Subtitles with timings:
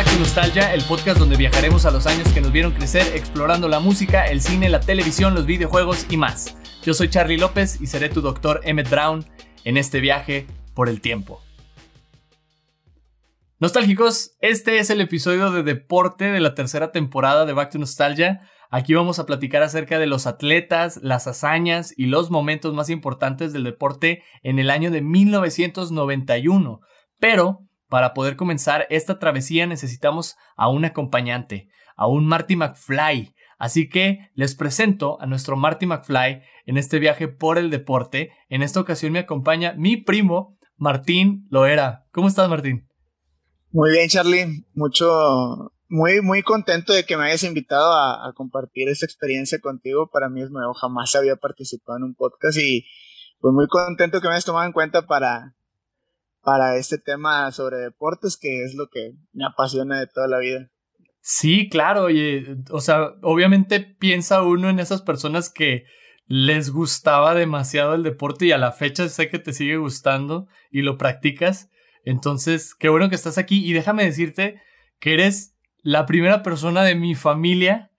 [0.00, 3.68] Back to Nostalgia, el podcast donde viajaremos a los años que nos vieron crecer explorando
[3.68, 6.56] la música, el cine, la televisión, los videojuegos y más.
[6.82, 9.26] Yo soy Charlie López y seré tu doctor Emmett Brown
[9.64, 11.42] en este viaje por el tiempo.
[13.58, 18.40] Nostálgicos, este es el episodio de deporte de la tercera temporada de Back to Nostalgia.
[18.70, 23.52] Aquí vamos a platicar acerca de los atletas, las hazañas y los momentos más importantes
[23.52, 26.80] del deporte en el año de 1991.
[27.18, 33.34] Pero para poder comenzar esta travesía necesitamos a un acompañante, a un Marty McFly.
[33.58, 38.30] Así que les presento a nuestro Marty McFly en este viaje por el deporte.
[38.48, 42.06] En esta ocasión me acompaña mi primo Martín Loera.
[42.12, 42.88] ¿Cómo estás, Martín?
[43.72, 44.64] Muy bien, Charlie.
[44.72, 50.08] Mucho, muy, muy contento de que me hayas invitado a, compartir esta experiencia contigo.
[50.10, 52.86] Para mí es nuevo, jamás había participado en un podcast y
[53.40, 55.54] pues muy contento que me hayas tomado en cuenta para,
[56.42, 60.70] para este tema sobre deportes, que es lo que me apasiona de toda la vida.
[61.20, 62.08] Sí, claro,
[62.70, 65.84] o sea, obviamente piensa uno en esas personas que
[66.26, 70.82] les gustaba demasiado el deporte y a la fecha sé que te sigue gustando y
[70.82, 71.70] lo practicas.
[72.04, 74.62] Entonces, qué bueno que estás aquí y déjame decirte
[74.98, 77.90] que eres la primera persona de mi familia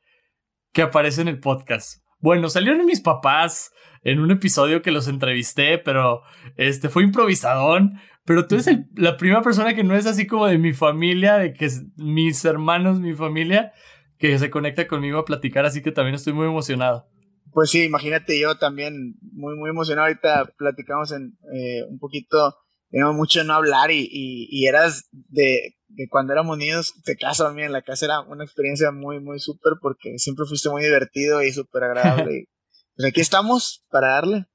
[0.72, 2.04] que aparece en el podcast.
[2.20, 3.72] Bueno, salieron mis papás
[4.04, 6.22] en un episodio que los entrevisté, pero
[6.56, 8.00] este fue improvisadón.
[8.26, 11.54] Pero tú eres la primera persona que no es así como de mi familia, de
[11.54, 13.74] que mis hermanos, mi familia,
[14.20, 17.08] que se conecta conmigo a platicar, así que también estoy muy emocionado.
[17.52, 20.08] Pues sí, imagínate yo también muy, muy emocionado.
[20.08, 22.56] Ahorita platicamos en eh, un poquito,
[22.90, 27.54] tenemos mucho no hablar y, y, eras de, de, cuando éramos niños, te casas a
[27.54, 31.42] mí en la casa, era una experiencia muy, muy súper porque siempre fuiste muy divertido
[31.42, 32.48] y súper agradable.
[32.96, 34.46] pues aquí estamos para darle.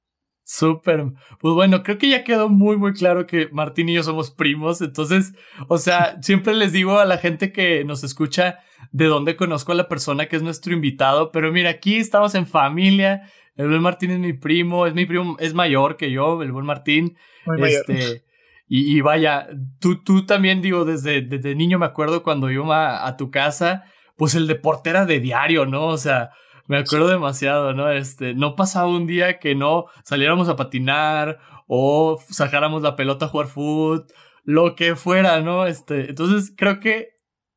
[0.49, 1.07] Súper.
[1.41, 4.81] Pues bueno, creo que ya quedó muy, muy claro que Martín y yo somos primos.
[4.81, 5.35] Entonces,
[5.67, 8.61] o sea, siempre les digo a la gente que nos escucha
[8.93, 11.33] de dónde conozco a la persona que es nuestro invitado.
[11.33, 13.29] Pero mira, aquí estamos en familia.
[13.57, 16.65] El buen Martín es mi primo, es mi primo, es mayor que yo, el buen
[16.65, 17.17] Martín.
[17.59, 18.23] este,
[18.69, 19.49] y, vaya,
[19.81, 23.83] tú, tú también digo, desde, desde niño me acuerdo cuando iba a tu casa,
[24.17, 25.87] pues el deporte era de diario, ¿no?
[25.87, 26.31] O sea,
[26.69, 27.91] me acuerdo demasiado, ¿no?
[27.91, 33.29] Este, no pasaba un día que no saliéramos a patinar o sacáramos la pelota a
[33.29, 34.07] jugar fútbol,
[34.45, 35.67] lo que fuera, ¿no?
[35.67, 37.11] Este, entonces creo que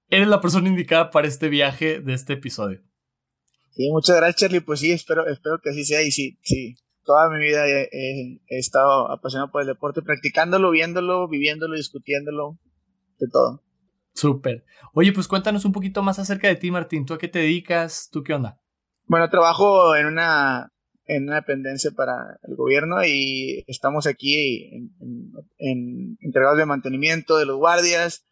[0.10, 2.82] eres la persona indicada para este viaje de este episodio.
[3.72, 4.62] Sí, muchas gracias, Charlie.
[4.62, 6.02] Pues sí, espero, espero que así sea.
[6.02, 7.88] Y sí, sí, toda mi vida he,
[8.48, 12.60] he estado apasionado por el deporte, practicándolo, viéndolo, viviéndolo, discutiéndolo,
[13.20, 13.64] de todo.
[14.14, 14.66] Súper.
[14.94, 17.06] Oye, pues cuéntanos un poquito más acerca de ti, Martín.
[17.06, 18.10] ¿Tú a qué te dedicas?
[18.12, 18.60] ¿Tú qué onda?
[19.10, 20.72] Bueno, trabajo en una,
[21.06, 24.92] en una dependencia para el gobierno y estamos aquí en,
[25.58, 28.28] en, entregados de mantenimiento de los guardias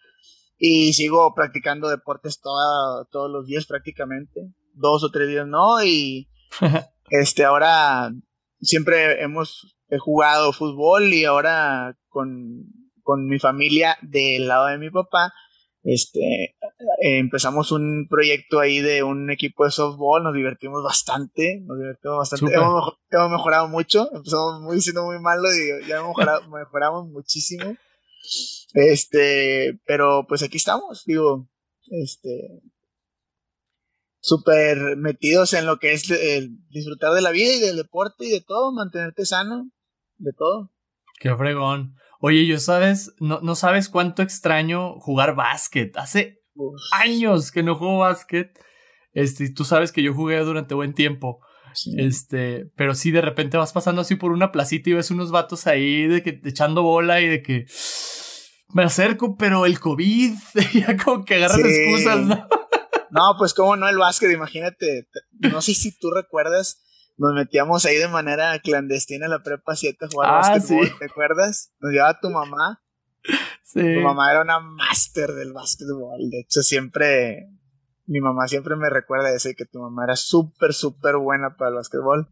[0.56, 6.30] y sigo practicando deportes todos los días prácticamente, dos o tres días no y
[7.10, 8.12] este ahora
[8.62, 12.68] siempre hemos jugado fútbol y ahora con,
[13.02, 15.34] con mi familia del lado de mi papá
[15.84, 16.56] este,
[17.02, 22.54] empezamos un proyecto ahí de un equipo de softball, nos divertimos bastante, nos divertimos bastante,
[22.54, 26.02] hemos, mejorado mucho, empezamos muy siendo muy malos y ya
[26.52, 27.76] mejoramos muchísimo.
[28.74, 31.48] Este, pero pues aquí estamos, digo,
[31.90, 32.62] este,
[34.20, 36.04] súper metidos en lo que es
[36.70, 39.72] disfrutar de la vida y del deporte y de todo, mantenerte sano,
[40.18, 40.72] de todo.
[41.20, 41.96] Qué fregón.
[42.20, 45.96] Oye, yo sabes, no, no sabes cuánto extraño jugar básquet.
[45.98, 46.42] Hace
[46.94, 48.58] años que no juego básquet.
[49.14, 51.40] Este, tú sabes que yo jugué durante buen tiempo.
[51.98, 55.68] Este, pero sí, de repente vas pasando así por una placita y ves unos vatos
[55.68, 57.66] ahí de que echando bola y de que
[58.74, 60.34] me acerco, pero el COVID,
[60.74, 62.48] ya como que agarras excusas, ¿no?
[63.12, 65.08] no, pues cómo no el básquet, imagínate.
[65.40, 66.84] No sé si tú recuerdas
[67.18, 71.06] nos metíamos ahí de manera clandestina en la prepa 7 a jugar ah, básquetbol, ¿te
[71.06, 71.74] acuerdas?
[71.80, 72.82] Nos llevaba tu mamá.
[73.64, 73.82] Sí.
[73.82, 76.30] Tu mamá era una máster del básquetbol.
[76.30, 77.50] De hecho, siempre,
[78.06, 81.76] mi mamá siempre me recuerda ese que tu mamá era súper, súper buena para el
[81.76, 82.30] básquetbol.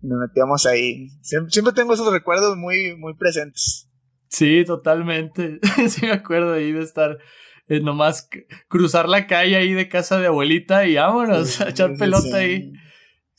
[0.00, 1.08] Y nos metíamos ahí.
[1.22, 3.88] Siempre, tengo esos recuerdos muy, muy presentes.
[4.28, 5.58] Sí, totalmente.
[5.88, 7.18] sí, me acuerdo ahí de estar
[7.66, 8.28] eh, nomás
[8.68, 12.72] cruzar la calle ahí de casa de abuelita y vámonos a echar pelota ahí.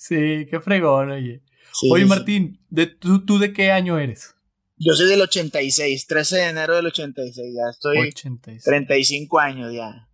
[0.02, 1.44] Sí, qué fregón, oye.
[1.92, 4.34] oye, Martín, ¿de, tú, ¿tú de qué año eres?
[4.76, 8.64] Yo soy del 86, 13 de enero del 86, ya estoy 86.
[8.64, 10.10] 35 años ya.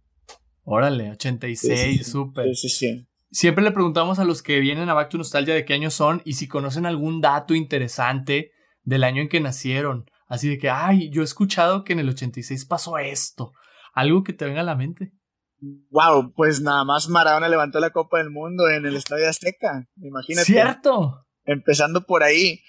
[0.63, 2.53] Órale, 86, súper.
[2.53, 3.07] Sí, sí, sí.
[3.31, 6.21] Siempre le preguntamos a los que vienen a Back to Nostalgia de qué año son
[6.25, 8.51] y si conocen algún dato interesante
[8.83, 10.11] del año en que nacieron.
[10.27, 13.53] Así de que, ay, yo he escuchado que en el 86 pasó esto.
[13.93, 15.13] algo que te venga a la mente.
[15.59, 20.45] Wow, pues nada más Maradona levantó la Copa del Mundo en el Estadio Azteca, imagínate.
[20.45, 21.25] Cierto.
[21.45, 22.61] Empezando por ahí,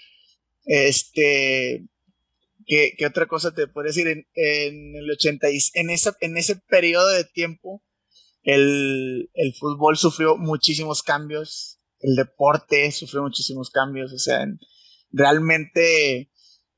[0.65, 1.85] este,
[2.65, 4.07] ¿qué, otra cosa te puedo decir?
[4.07, 7.83] En, el 80, en, esa, en ese periodo de tiempo,
[8.43, 14.47] el, el fútbol sufrió muchísimos cambios, el deporte sufrió muchísimos cambios, o sea,
[15.11, 16.31] realmente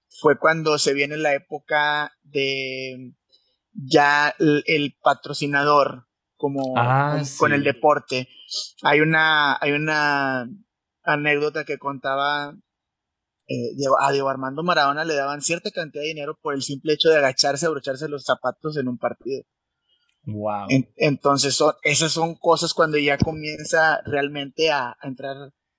[0.07, 3.13] fue cuando se viene la época de
[3.73, 8.27] ya el, patrocinador como ah, con, el deporte.
[8.83, 10.49] Hay una, hay una
[11.03, 12.55] anécdota que contaba
[13.47, 17.09] eh, a Diego Armando Maradona le daban cierta cantidad de dinero por el simple hecho
[17.09, 19.43] de agacharse, abrocharse los zapatos en un partido.
[20.23, 20.67] Wow.
[20.97, 25.35] entonces, esas son cosas cuando ya comienza realmente a, entrar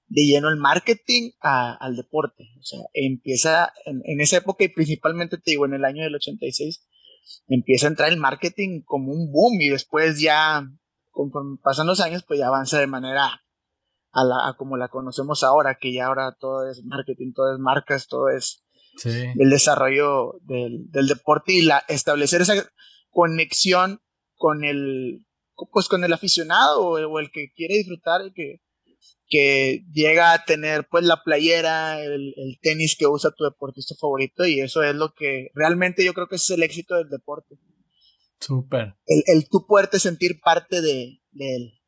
[0.09, 2.45] de lleno el marketing al deporte.
[2.59, 6.17] O sea, empieza en, en, esa época y principalmente te digo, en el año del
[6.17, 6.85] 86,
[7.49, 10.67] empieza a entrar el marketing como un boom y después ya,
[11.11, 13.43] conforme pasan los años, pues ya avanza de manera
[14.13, 18.07] a, la, como la conocemos ahora, que ya ahora todo es marketing, todo es marcas,
[18.07, 18.65] todo es
[19.05, 22.55] el desarrollo del, deporte y la establecer esa
[23.11, 24.01] conexión
[24.37, 25.27] con el
[25.71, 28.61] pues con el aficionado o, el que quiere disfrutar y que,
[29.33, 34.61] que llega a tener pues la playera, el, tenis que usa tu deportista favorito y
[34.61, 37.57] eso es lo que realmente yo creo que es el éxito del deporte.
[38.41, 38.97] Súper.
[39.07, 41.81] El, el tú poderte sentir parte de, él.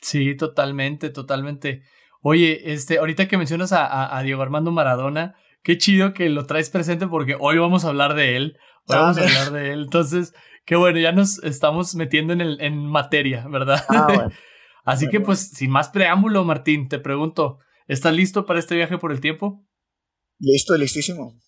[0.00, 1.82] Sí, totalmente, totalmente.
[2.20, 5.34] Oye, este, ahorita que mencionas a, a, Diego Armando Maradona,
[5.64, 8.56] qué chido que lo traes presente porque hoy vamos a hablar de él.
[8.86, 9.82] Hoy vamos a ah, hablar de él.
[9.82, 10.32] Entonces,
[10.64, 13.84] qué bueno, ya nos estamos metiendo en, el, en materia, ¿verdad?
[13.88, 14.30] Ah, bueno.
[14.84, 17.58] Así que pues sin más preámbulo, Martín, te pregunto,
[17.88, 19.66] ¿estás listo para este viaje por el tiempo?
[20.38, 21.38] Listo, listísimo.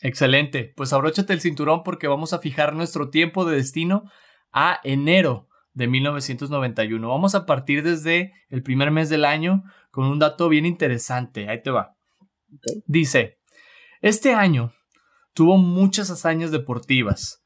[0.00, 4.04] Excelente, pues abróchate el cinturón porque vamos a fijar nuestro tiempo de destino
[4.52, 7.08] a enero de 1991.
[7.08, 11.48] Vamos a partir desde el primer mes del año con un dato bien interesante.
[11.48, 11.96] Ahí te va.
[12.86, 13.38] Dice,
[14.00, 14.72] este año
[15.34, 17.44] tuvo muchas hazañas deportivas,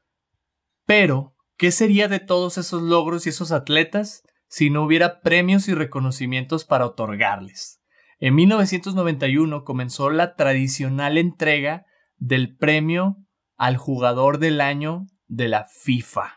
[0.85, 5.73] pero ¿qué sería de todos esos logros y esos atletas si no hubiera premios y
[5.73, 7.81] reconocimientos para otorgarles.
[8.19, 13.17] En 1991 comenzó la tradicional entrega del premio
[13.57, 16.35] al jugador del año de la FIFA.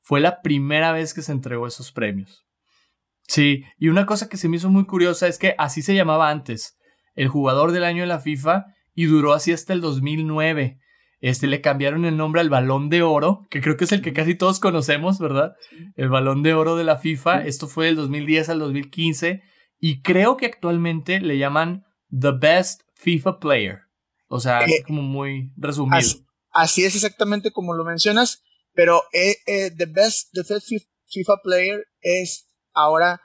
[0.00, 2.48] Fue la primera vez que se entregó esos premios.
[3.28, 6.30] Sí, y una cosa que se me hizo muy curiosa es que así se llamaba
[6.30, 6.80] antes,
[7.14, 10.80] el jugador del año de la FIFA, y duró así hasta el 2009.
[11.20, 14.14] Este, le cambiaron el nombre al balón de oro, que creo que es el que
[14.14, 15.54] casi todos conocemos, ¿verdad?
[15.96, 17.44] El balón de oro de la FIFA.
[17.44, 19.42] Esto fue del 2010 al 2015.
[19.78, 23.80] Y creo que actualmente le llaman The Best FIFA Player.
[24.28, 25.98] O sea, es eh, como muy resumido.
[26.52, 28.42] Así, es exactamente como lo mencionas,
[28.72, 30.42] pero eh, eh, The Best the
[31.06, 33.20] FIFA Player es ahora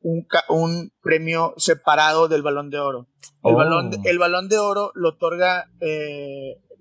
[0.00, 3.08] un, un, premio separado del balón de oro.
[3.42, 4.02] El, balón, de, oh.
[4.04, 5.70] el balón de oro lo otorga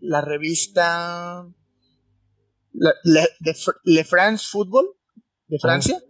[0.02, 1.48] la revista
[2.74, 4.90] Le, France Football
[5.48, 5.62] de ah.
[5.62, 6.02] Francia.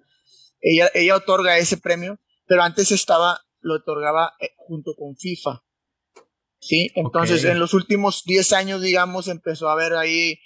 [0.62, 5.64] Ella, ella otorga ese premio, pero antes estaba, lo otorgaba eh, junto con FIFA.
[6.60, 6.92] ¿Sí?
[6.96, 10.40] Entonces, en los últimos 10 años, digamos, empezó a haber ahí,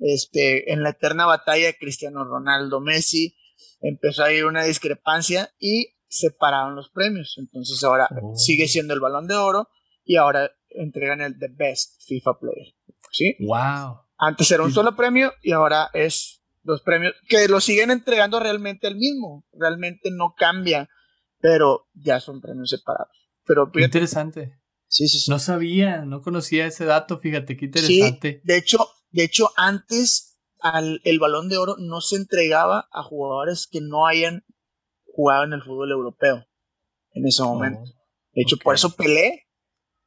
[0.00, 3.36] este, en la eterna batalla Cristiano Ronaldo Messi,
[3.80, 7.36] empezó a haber una discrepancia y separaron los premios.
[7.38, 8.34] Entonces, ahora oh.
[8.36, 9.68] sigue siendo el balón de oro
[10.04, 12.74] y ahora entregan el The Best FIFA Player.
[13.10, 13.36] ¿Sí?
[13.40, 14.00] Wow.
[14.18, 18.86] Antes era un solo premio y ahora es dos premios que lo siguen entregando realmente
[18.86, 19.46] el mismo.
[19.52, 20.88] Realmente no cambia,
[21.38, 23.16] pero ya son premios separados.
[23.44, 24.60] Pero qué interesante.
[24.86, 25.30] Sí, sí, sí.
[25.30, 28.40] No sabía, no conocía ese dato, fíjate, qué interesante.
[28.44, 33.66] de hecho, de hecho, antes al, el balón de oro no se entregaba a jugadores
[33.70, 34.44] que no hayan
[35.06, 36.46] jugado en el fútbol europeo
[37.12, 37.80] en ese momento.
[37.82, 38.00] Oh,
[38.32, 39.48] de hecho, por eso Pelé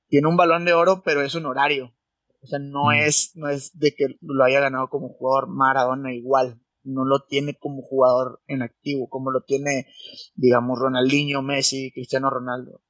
[0.07, 1.95] tiene un balón de oro, pero es un horario.
[2.43, 2.93] O sea, no, mm.
[2.93, 6.59] es, no es de que lo haya ganado como jugador Maradona igual.
[6.83, 9.87] No lo tiene como jugador en activo, como lo tiene,
[10.35, 12.81] digamos, Ronaldinho, Messi, Cristiano Ronaldo.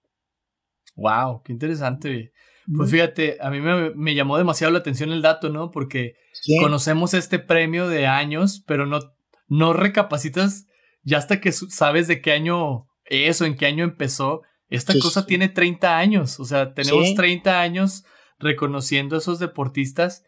[0.96, 2.34] Wow, qué interesante.
[2.76, 5.70] Pues fíjate, a mí me, llamó demasiado la atención el dato, ¿no?
[5.70, 6.16] Porque
[6.62, 9.00] conocemos este premio de años, pero no,
[9.48, 10.66] no recapacitas
[11.04, 14.42] ya hasta que sabes de qué año es o en qué año empezó.
[14.70, 18.06] Esta cosa tiene 30 años, o sea, tenemos 30 años
[18.44, 20.24] reconociendo a esos deportistas.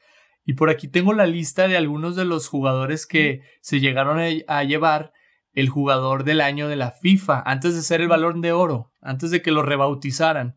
[0.45, 4.63] Y por aquí tengo la lista de algunos de los jugadores que se llegaron a,
[4.63, 5.13] llevar
[5.53, 9.31] el jugador del año de la FIFA, antes de ser el balón de oro, antes
[9.31, 10.55] de que lo rebautizaran.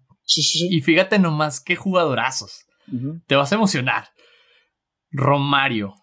[0.70, 2.66] Y fíjate nomás qué jugadorazos.
[3.26, 4.08] Te vas a emocionar.
[5.10, 5.94] Romario,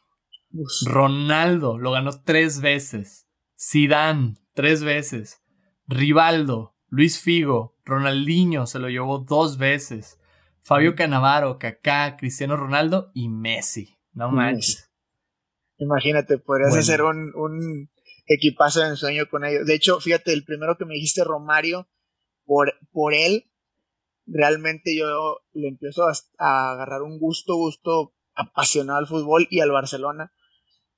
[0.85, 3.27] Ronaldo lo ganó tres veces.
[3.59, 5.41] Zidane, tres veces.
[5.87, 10.19] Rivaldo, Luis Figo, Ronaldinho se lo llevó dos veces.
[10.65, 13.95] Fabio Canavaro, Kaká, Cristiano Ronaldo y Messi.
[14.13, 14.91] No manches.
[15.77, 17.91] Imagínate, podrías hacer un, un
[18.25, 19.67] equipazo de ensueño con ellos.
[19.67, 21.87] De hecho, fíjate, el primero que me dijiste, Romario,
[22.45, 23.51] por, por él,
[24.25, 30.33] realmente yo le empiezo a, agarrar un gusto, gusto apasionado al fútbol y al Barcelona,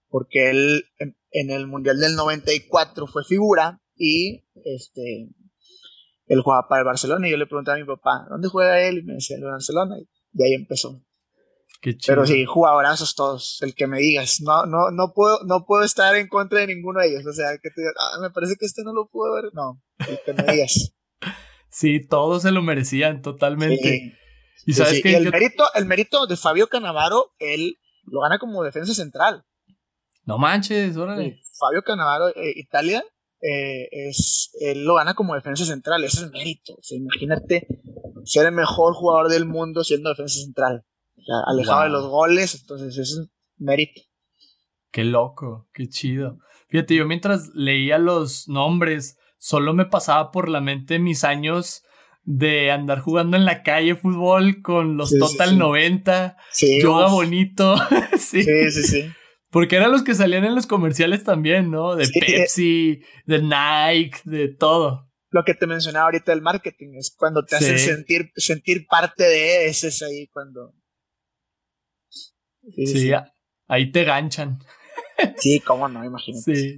[0.07, 0.85] porque él
[1.31, 5.29] en, el Mundial del 94 fue figura y este
[6.27, 8.99] él jugaba para el Barcelona y yo le preguntaba a mi papá, ¿dónde juega él?
[8.99, 11.01] Y me decía, el Barcelona, y de ahí empezó.
[12.05, 14.41] Pero sí, jugadorazos todos, el que me digas.
[14.41, 17.25] No, no, no puedo, no puedo estar en contra de ninguno de ellos.
[17.25, 19.51] O sea, que te digas, ah, me parece que este no lo pudo ver.
[19.53, 20.93] No, el que me digas.
[21.69, 24.17] sí, todos se lo merecían totalmente.
[24.65, 28.93] Y sabes que el mérito, el mérito de Fabio Canavaro, él lo gana como defensa
[28.93, 29.45] central.
[30.25, 31.39] No manches, órale.
[31.57, 33.03] Fabio Canavaro, eh, Italia,
[33.41, 36.73] eh, es, él lo gana como defensa central, ese es mérito.
[36.73, 37.67] O sea, imagínate
[38.23, 40.85] ser el mejor jugador del mundo siendo defensa central
[41.45, 44.01] alejado de los goles, entonces es un mérito.
[44.91, 46.39] Qué loco, qué chido.
[46.69, 51.83] Fíjate, yo mientras leía los nombres, solo me pasaba por la mente mis años
[52.23, 56.35] de andar jugando en la calle fútbol con los Total 90,
[56.81, 57.75] yoga bonito.
[58.17, 58.43] sí.
[58.43, 59.09] sí, sí,
[59.49, 61.95] Porque eran los que salían en los comerciales también, ¿no?
[61.95, 65.09] De Pepsi, de Nike, de todo.
[65.29, 69.67] Lo que te mencionaba ahorita del marketing es cuando te hacen sentir, sentir parte de
[69.67, 70.73] ese es ahí cuando
[72.75, 73.11] Sí,
[73.67, 74.59] ahí te ganchan.
[75.37, 76.55] Sí, cómo no, imagínate.
[76.55, 76.77] Sí.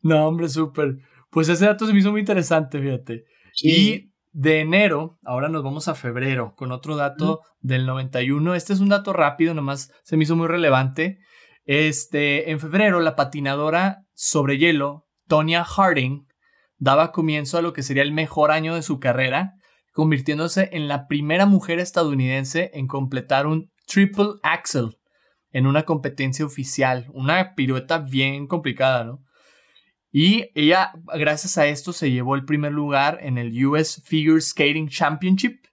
[0.00, 0.96] No, hombre, súper.
[1.28, 3.26] Pues ese dato se me hizo muy interesante, fíjate.
[3.60, 8.54] Y de enero, ahora nos vamos a febrero, con otro dato del 91.
[8.54, 11.18] Este es un dato rápido, nomás se me hizo muy relevante.
[11.64, 16.26] Este, en febrero, la patinadora sobre hielo, Tonya Harding,
[16.78, 19.54] daba comienzo a lo que sería el mejor año de su carrera,
[19.92, 24.98] convirtiéndose en la primera mujer estadounidense en completar un triple axel
[25.52, 29.22] en una competencia oficial, una pirueta bien complicada, ¿no?
[30.10, 34.88] Y ella, gracias a esto, se llevó el primer lugar en el US Figure Skating
[34.88, 35.64] Championship.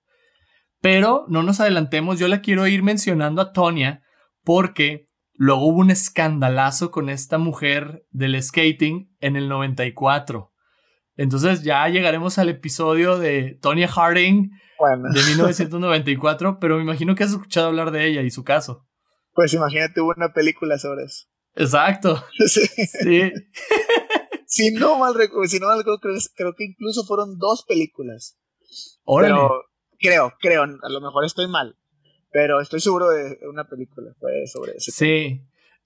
[0.80, 4.02] Pero no nos adelantemos, yo la quiero ir mencionando a Tonya
[4.46, 5.09] porque
[5.40, 10.52] luego hubo un escandalazo con esta mujer del skating en el 94.
[11.16, 14.52] Entonces ya llegaremos al episodio de Tonya Harding
[15.14, 18.86] de 1994, pero me imagino que has escuchado hablar de ella y su caso.
[19.32, 21.28] Pues imagínate, hubo una película sobre eso.
[21.56, 22.22] Exacto.
[22.46, 23.32] sí.
[24.46, 26.02] si no mal recuerdo, si no mal recuerdo,
[26.36, 28.38] creo, que incluso fueron dos películas.
[29.06, 29.64] Pero
[30.00, 31.79] creo, creo, a lo mejor estoy mal,
[32.32, 34.92] pero estoy seguro de una película fue sobre eso.
[34.92, 35.46] Sí.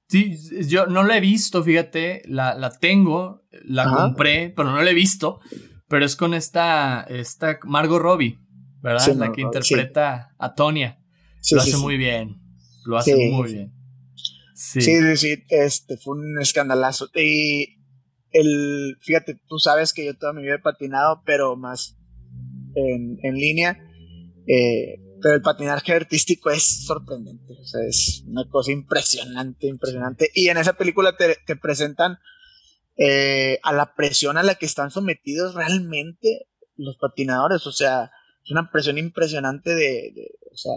[0.10, 4.92] Sí, yo no la he visto, fíjate, la, la tengo, la compré, pero no la
[4.92, 5.40] he visto,
[5.88, 8.38] pero es con esta, esta Margot Robbie.
[8.84, 9.16] ¿verdad?
[9.16, 11.00] la que interpreta a Tonya.
[11.52, 12.36] lo hace muy bien.
[12.86, 13.74] Lo hace muy bien.
[14.56, 14.82] Sí.
[14.82, 17.08] sí, sí, este fue un escandalazo.
[17.16, 17.78] Y
[18.32, 21.98] el, fíjate, tú sabes que yo toda mi vida he patinado, pero más
[22.76, 23.80] en, en línea.
[24.48, 27.54] Eh, pero el patinaje artístico es sorprendente.
[27.60, 30.30] O sea, es una cosa impresionante, impresionante.
[30.34, 32.20] Y en esa película te, te presentan
[32.98, 37.66] eh, a la presión a la que están sometidos realmente los patinadores.
[37.66, 38.12] O sea,
[38.44, 40.74] es una presión impresionante de, o sea,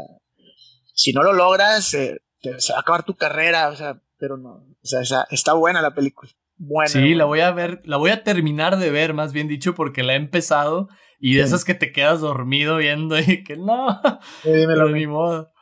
[0.95, 5.05] si no lo logras, se va a acabar tu carrera, o sea, pero no, o
[5.05, 6.31] sea, está buena la película.
[6.59, 9.75] Buena, sí, la voy a ver, la voy a terminar de ver, más bien dicho,
[9.75, 10.89] porque la he empezado
[11.21, 14.01] y de esas que te quedas dormido viendo y que no,
[14.43, 15.53] sí, pero ni modo.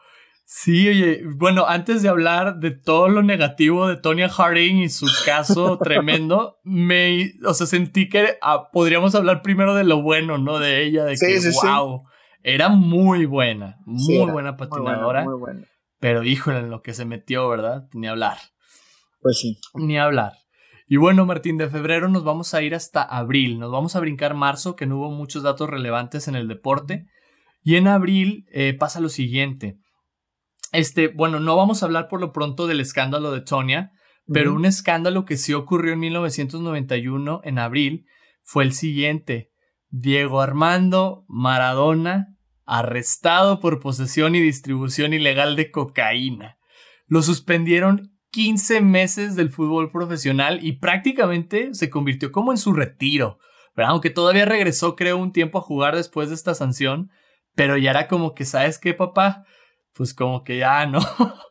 [0.46, 5.06] Sí, oye, bueno, antes de hablar de todo lo negativo de Tonya Harding y su
[5.24, 10.58] caso tremendo, me, o sea, sentí que ah, podríamos hablar primero de lo bueno, ¿no?
[10.58, 12.04] De ella, de que, wow,
[12.42, 15.24] era muy buena, muy buena patinadora.
[15.24, 15.66] Muy buena,
[15.98, 17.88] Pero híjole, en lo que se metió, ¿verdad?
[17.92, 18.36] Ni hablar.
[19.22, 19.58] Pues sí.
[19.74, 20.34] Ni hablar.
[20.94, 23.58] Y bueno, Martín, de febrero nos vamos a ir hasta abril.
[23.58, 27.08] Nos vamos a brincar marzo, que no hubo muchos datos relevantes en el deporte.
[27.64, 29.76] Y en abril eh, pasa lo siguiente.
[30.70, 33.90] Este, bueno, no vamos a hablar por lo pronto del escándalo de Tonya,
[34.32, 38.06] pero un escándalo que sí ocurrió en 1991, en abril,
[38.44, 39.50] fue el siguiente.
[39.88, 42.36] Diego Armando Maradona,
[42.66, 46.56] arrestado por posesión y distribución ilegal de cocaína.
[47.08, 53.38] Lo suspendieron 15 meses del fútbol profesional y prácticamente se convirtió como en su retiro.
[53.76, 57.10] Aunque todavía regresó, creo, un tiempo a jugar después de esta sanción,
[57.54, 59.44] pero ya era como que, ¿sabes qué, papá?
[59.94, 61.00] pues como que ya no.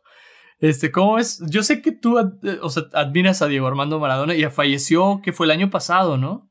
[0.60, 1.42] Este, ¿cómo es?
[1.50, 2.16] Yo sé que tú,
[2.62, 6.50] o sea, admiras a Diego Armando Maradona y falleció, que fue el año pasado, ¿no?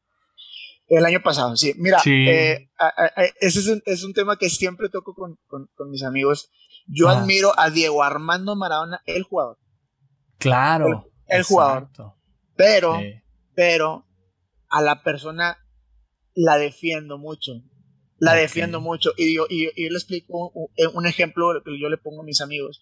[0.87, 1.73] El año pasado, sí.
[1.77, 2.67] Mira, eh,
[3.39, 6.51] ese es un, tema que siempre toco con, mis amigos.
[6.85, 7.13] Yo ah.
[7.13, 9.57] admiro a Diego Armando Maradona, el jugador.
[10.43, 11.09] Claro.
[11.27, 11.89] El, jugador.
[12.55, 13.00] Pero,
[13.55, 14.05] pero
[14.69, 15.57] a la persona
[16.35, 17.53] la defiendo mucho.
[18.19, 19.12] La defiendo mucho.
[19.17, 20.51] Y yo, y, le explico
[20.93, 22.81] un, ejemplo que yo le pongo a mis amigos.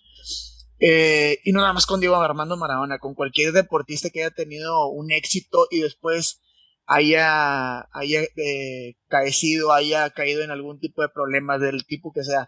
[0.79, 4.87] Eh, y no nada más con Diego Armando Maradona, con cualquier deportista que haya tenido
[4.87, 6.41] un éxito y después
[6.85, 12.47] haya, haya eh, caecido, haya caído en algún tipo de problemas del tipo que sea.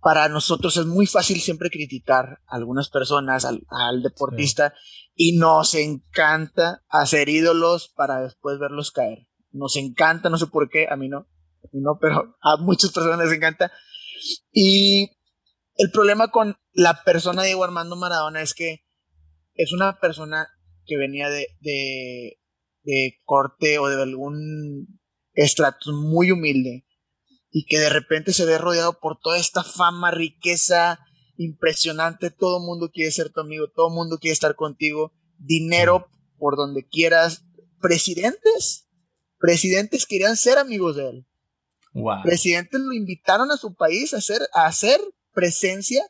[0.00, 4.72] Para nosotros es muy fácil siempre criticar a algunas personas, al, deportista,
[5.14, 9.26] y nos encanta hacer ídolos para después verlos caer.
[9.52, 13.18] Nos encanta, no sé por qué, a mí no, a no, pero a muchas personas
[13.18, 13.70] les encanta.
[14.52, 15.10] Y
[15.76, 18.84] el problema con la persona de Diego Armando Maradona es que
[19.54, 20.48] es una persona
[20.86, 25.00] que venía de, de corte o de algún
[25.34, 26.86] estrato muy humilde
[27.52, 31.00] y que de repente se ve rodeado por toda esta fama, riqueza
[31.36, 36.08] impresionante, todo el mundo quiere ser tu amigo, todo el mundo quiere estar contigo, dinero
[36.38, 37.44] por donde quieras,
[37.80, 38.86] presidentes,
[39.38, 41.26] presidentes querían ser amigos de él.
[42.22, 45.00] Presidentes lo invitaron a su país a hacer, a hacer
[45.32, 46.04] presencia,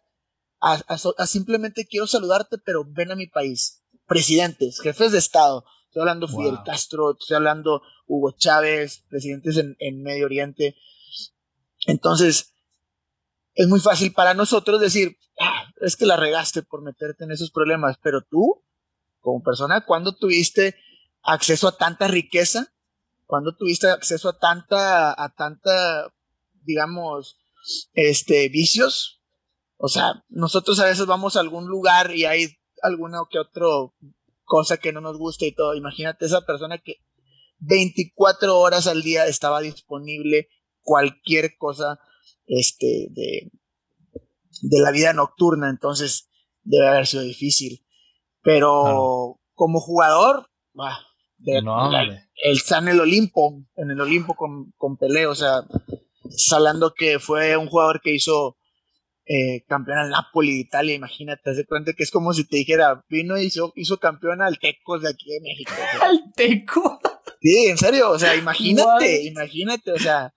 [0.61, 3.83] a simplemente quiero saludarte, pero ven a mi país.
[4.07, 10.27] Presidentes, jefes de Estado, Estoy hablando Fidel Castro, estoy hablando Hugo Chávez, presidentes en, Medio
[10.27, 10.77] Oriente.
[11.87, 12.55] Entonces,
[13.55, 17.51] es muy fácil para nosotros decir, ah, es que la regaste por meterte en esos
[17.51, 18.63] problemas, pero tú,
[19.21, 20.77] como persona, ¿cuándo tuviste
[21.23, 22.73] acceso a tanta riqueza?
[23.27, 26.13] ¿Cuándo tuviste acceso a tanta, a tanta,
[26.63, 27.37] digamos,
[27.95, 29.21] este, vicios?
[29.77, 33.95] O sea, nosotros a veces vamos a algún lugar y hay alguno que otro
[34.45, 35.75] cosa que no nos gusta y todo.
[35.75, 36.97] Imagínate esa persona que
[37.61, 40.49] 24 horas al día estaba disponible
[40.91, 42.01] cualquier cosa
[42.49, 43.49] este, de,
[44.63, 46.29] de la vida nocturna, entonces
[46.65, 47.87] debe haber sido difícil.
[48.43, 50.51] Pero como jugador,
[51.39, 55.63] de, el está en el Olimpo, en el Olimpo con, con Pelé, o sea,
[56.53, 58.57] hablando que fue un jugador que hizo
[59.27, 63.05] eh, campeón al Napoli de Italia, imagínate, de cuenta que es como si te dijera,
[63.09, 65.73] vino y hizo, hizo campeón al Tecos de aquí de México.
[66.03, 66.99] ¿Al Teco?
[67.41, 70.35] Sí, en serio, o sea, imagínate, imagínate, o sea,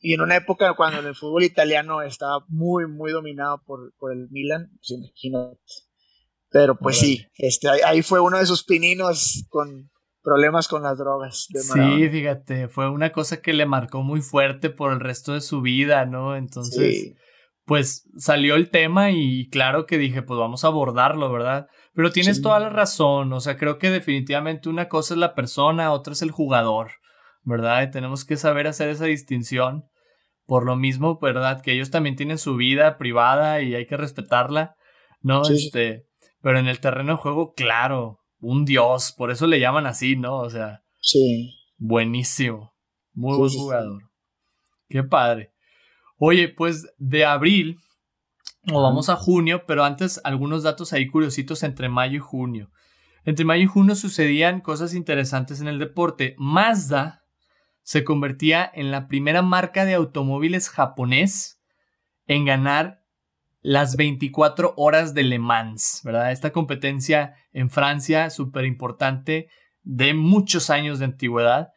[0.00, 4.28] y en una época cuando el fútbol italiano estaba muy, muy dominado por, por el
[4.30, 5.58] Milan, pues imagínate.
[6.50, 9.90] Pero pues sí, este, ahí fue uno de sus pininos con
[10.22, 11.46] problemas con las drogas.
[11.52, 15.60] sí, fíjate, fue una cosa que le marcó muy fuerte por el resto de su
[15.62, 16.36] vida, ¿no?
[16.36, 17.14] Entonces,
[17.64, 21.68] pues salió el tema y claro que dije, pues vamos a abordarlo, ¿verdad?
[21.94, 25.92] Pero tienes toda la razón, o sea, creo que definitivamente una cosa es la persona,
[25.92, 26.90] otra es el jugador,
[27.42, 27.82] ¿verdad?
[27.82, 29.84] Y tenemos que saber hacer esa distinción.
[30.46, 31.62] Por lo mismo, ¿verdad?
[31.62, 34.74] Que ellos también tienen su vida privada y hay que respetarla,
[35.20, 35.42] ¿no?
[35.48, 36.06] Este,
[36.42, 40.38] pero en el terreno de juego, claro, un dios, por eso le llaman así, ¿no?
[40.38, 41.54] O sea, sí.
[41.76, 42.74] Buenísimo.
[43.14, 44.02] Muy buen jugador.
[44.88, 45.52] Qué padre.
[46.16, 47.78] Oye, pues de abril
[48.70, 52.70] o vamos a junio, pero antes algunos datos ahí curiositos entre mayo y junio.
[53.24, 56.34] Entre mayo y junio sucedían cosas interesantes en el deporte.
[56.38, 57.19] Mazda
[57.90, 61.60] se convertía en la primera marca de automóviles japonés
[62.28, 63.02] en ganar
[63.62, 66.30] las 24 horas de Le Mans, ¿verdad?
[66.30, 69.48] Esta competencia en Francia, súper importante,
[69.82, 71.72] de muchos años de antigüedad,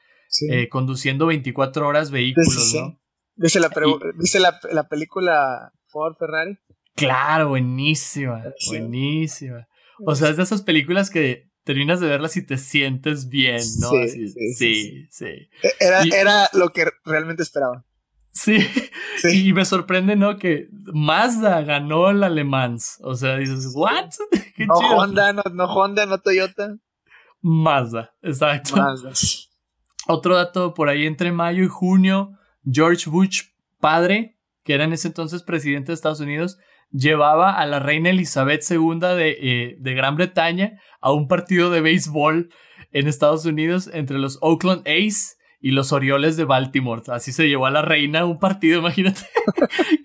[0.52, 3.02] eh, conduciendo 24 horas vehículos, ¿no?
[3.36, 6.60] ¿Viste la, la, película Ford Ferrari?
[6.93, 9.67] Claro, buenísima, buenísima.
[10.06, 13.89] O sea, es de esas películas que terminas de verlas y te sientes bien, ¿no?
[13.89, 15.49] Sí, sí, sí, e,
[15.80, 17.86] Era, era lo que realmente esperaba.
[18.34, 18.67] Sí.
[19.32, 20.38] y me sorprende, ¿no?
[20.38, 22.78] Que Mazda ganó el Alemán.
[23.02, 24.10] O sea, dices, ¿what?
[24.58, 26.78] no Honda, no, no Honda, no Toyota.
[27.41, 28.76] Mazda, exacto.
[28.76, 29.12] Mazda.
[30.08, 32.38] Otro dato por ahí entre mayo y junio
[32.69, 33.43] George Bush
[33.80, 36.58] padre, que era en ese entonces presidente de Estados Unidos,
[36.93, 41.82] llevaba a la reina Elizabeth II de, eh, de, Gran Bretaña a un partido de
[41.82, 42.49] béisbol
[42.91, 47.01] en Estados Unidos entre los Oakland A's y los Orioles de Baltimore.
[47.08, 49.21] Así se llevó a la reina a un partido, imagínate.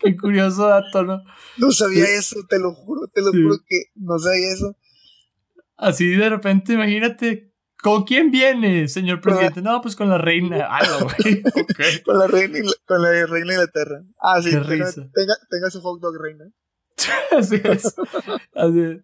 [0.02, 1.22] Qué curioso dato, ¿no?
[1.58, 4.76] No sabía eso, te lo juro, te lo juro que no sabía eso.
[5.76, 7.48] Así de repente, imagínate
[7.80, 9.62] ¿Con quién viene, señor presidente?
[9.62, 10.68] No, pues con la reina.
[10.68, 11.42] Ah, güey.
[12.04, 14.02] con la reina, con la reina de Inglaterra.
[14.20, 14.50] Ah, sí.
[14.50, 16.44] Qué tenga, Tenga, su hot dog reina.
[17.36, 17.94] Así es.
[18.54, 18.98] Así es.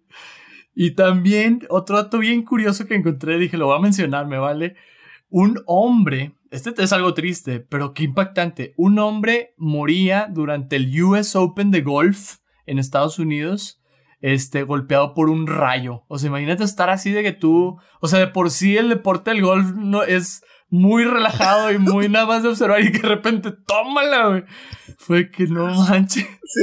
[0.75, 4.75] Y también otro dato bien curioso que encontré, dije, lo voy a mencionar, me vale.
[5.29, 8.75] Un hombre, este es algo triste, pero qué impactante.
[8.77, 13.81] Un hombre moría durante el US Open de golf en Estados Unidos,
[14.21, 16.05] este, golpeado por un rayo.
[16.09, 19.31] O sea, imagínate estar así de que tú, o sea, de por sí el deporte
[19.31, 20.43] del golf no es
[20.75, 24.45] muy relajado y muy nada más de observar y que de repente, tómala, güey.
[24.99, 26.27] Fue que no manches.
[26.45, 26.63] Sí,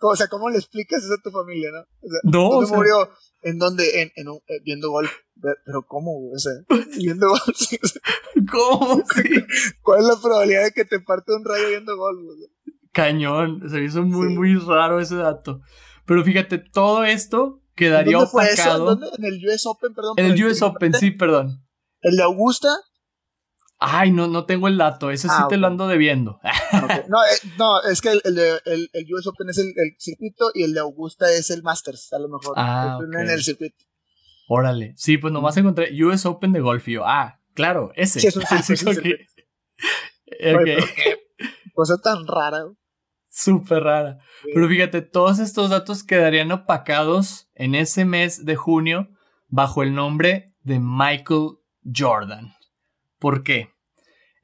[0.00, 1.80] o sea, ¿cómo le explicas eso a tu familia, no?
[1.80, 3.08] O sea, no, o sea, murió?
[3.42, 4.02] ¿En dónde?
[4.02, 5.12] En, en un, eh, viendo golf.
[5.40, 6.34] Pero ¿cómo, güey?
[6.34, 6.52] O sea,
[6.98, 8.50] viendo golf.
[8.50, 9.04] ¿Cómo?
[9.14, 9.22] Sí.
[9.80, 12.20] ¿Cuál es la probabilidad de que te parte un rayo viendo golf?
[12.20, 12.38] Güey?
[12.92, 13.62] Cañón.
[13.70, 14.34] Se hizo muy, sí.
[14.34, 15.60] muy raro ese dato.
[16.04, 18.74] Pero fíjate, todo esto quedaría ¿Dónde fue opacado.
[18.74, 18.84] eso?
[18.84, 19.06] ¿Dónde?
[19.18, 20.14] En el US Open, perdón.
[20.16, 21.62] En el US Open, sí, perdón.
[22.00, 22.68] ¿El de Augusta?
[23.78, 25.10] Ay, no, no tengo el dato.
[25.10, 26.40] Ese sí Ah, te lo ando debiendo.
[26.84, 27.02] Okay.
[27.08, 30.62] No, eh, no, es que el, el, el, el US Open es el, circuito y
[30.64, 32.54] el de Augusta es el Masters, a lo mejor.
[32.56, 33.20] Ah, Están ok.
[33.22, 33.84] en el circuito.
[34.48, 34.92] Órale.
[34.96, 38.20] Sí, pues nomás encontré US Open de golf y yo, ah, claro, ese.
[38.20, 40.76] Sí, es un circuito, Así que- Oye,
[41.74, 42.64] cosa tan rara.
[43.28, 44.18] súper rara.
[44.42, 44.50] Sí.
[44.54, 49.08] Pero fíjate, todos estos datos quedarían opacados en ese mes de junio
[49.48, 51.50] bajo el nombre de Michael
[51.94, 52.52] Jordan.
[53.18, 53.70] ¿Por qué?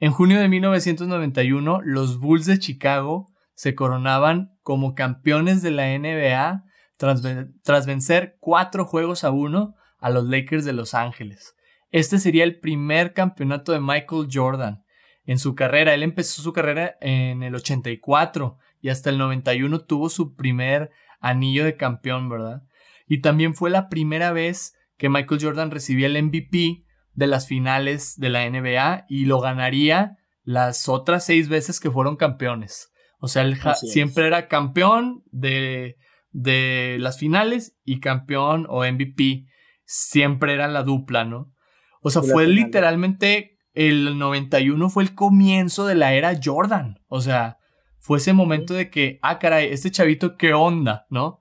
[0.00, 6.64] En junio de 1991, los Bulls de Chicago se coronaban como campeones de la NBA
[6.96, 7.22] tras,
[7.62, 11.54] tras vencer cuatro juegos a uno a los Lakers de Los Ángeles.
[11.90, 14.82] Este sería el primer campeonato de Michael Jordan
[15.24, 15.94] en su carrera.
[15.94, 21.64] Él empezó su carrera en el 84 y hasta el 91 tuvo su primer anillo
[21.64, 22.62] de campeón, ¿verdad?
[23.06, 28.16] Y también fue la primera vez que Michael Jordan recibía el MVP de las finales
[28.16, 32.90] de la NBA y lo ganaría las otras seis veces que fueron campeones.
[33.18, 35.96] O sea, él siempre era campeón de,
[36.30, 39.46] de las finales y campeón o MVP.
[39.84, 41.52] Siempre era la dupla, ¿no?
[42.00, 46.98] O sea, fue literalmente el 91 fue el comienzo de la era Jordan.
[47.06, 47.58] O sea,
[47.98, 51.06] fue ese momento de que, ah, caray, este chavito, ¿qué onda?
[51.08, 51.40] ¿No?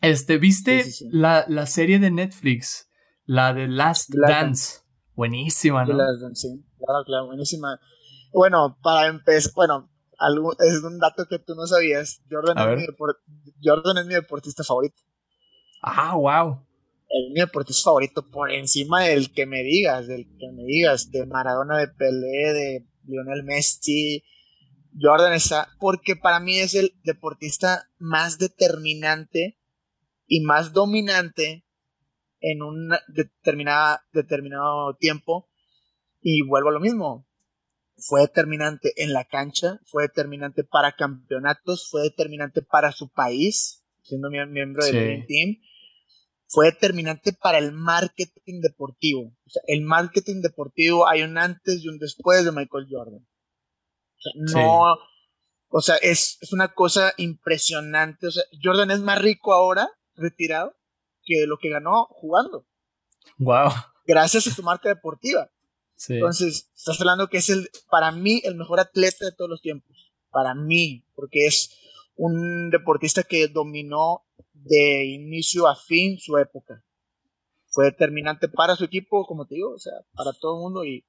[0.00, 1.08] Este, ¿viste Sí, sí, sí.
[1.10, 2.87] La, la serie de Netflix?
[3.28, 4.78] La de Last Last Dance.
[5.14, 5.98] Buenísima, De ¿no?
[5.98, 7.78] las- sí, claro, claro, buenísima.
[8.32, 12.22] Bueno, para empezar, bueno, algo, es un dato que tú no sabías.
[12.30, 12.86] Jordan es, mi
[13.62, 14.96] Jordan es mi deportista favorito.
[15.82, 16.66] Ah, wow.
[17.10, 21.26] Es mi deportista favorito por encima del que me digas, del que me digas, de
[21.26, 24.24] Maradona, de Pelé, de Lionel Messi.
[24.98, 29.58] Jordan está, porque para mí es el deportista más determinante
[30.26, 31.66] y más dominante
[32.40, 35.48] en un determinada, determinado tiempo.
[36.20, 37.26] Y vuelvo a lo mismo.
[37.96, 44.28] Fue determinante en la cancha, fue determinante para campeonatos, fue determinante para su país, siendo
[44.30, 45.26] mie- miembro del Sí.
[45.26, 45.56] Team.
[46.46, 49.36] Fue determinante para el marketing deportivo.
[49.44, 53.20] O sea, el marketing deportivo hay un antes y un después de Michael Jordan.
[54.16, 54.54] O sea, Sí.
[54.54, 54.82] no,
[55.70, 58.28] o sea, es, es una cosa impresionante.
[58.28, 60.74] O sea, Jordan es más rico ahora, retirado,
[61.28, 62.66] que lo que ganó jugando,
[63.36, 63.70] Wow.
[64.06, 65.50] gracias a su marca deportiva.
[65.94, 66.14] Sí.
[66.14, 70.12] Entonces, estás hablando que es el, para mí, el mejor atleta de todos los tiempos.
[70.30, 71.76] Para mí, porque es
[72.16, 76.82] un deportista que dominó de inicio a fin su época.
[77.70, 81.04] Fue determinante para su equipo, como te digo, o sea, para todo el mundo y,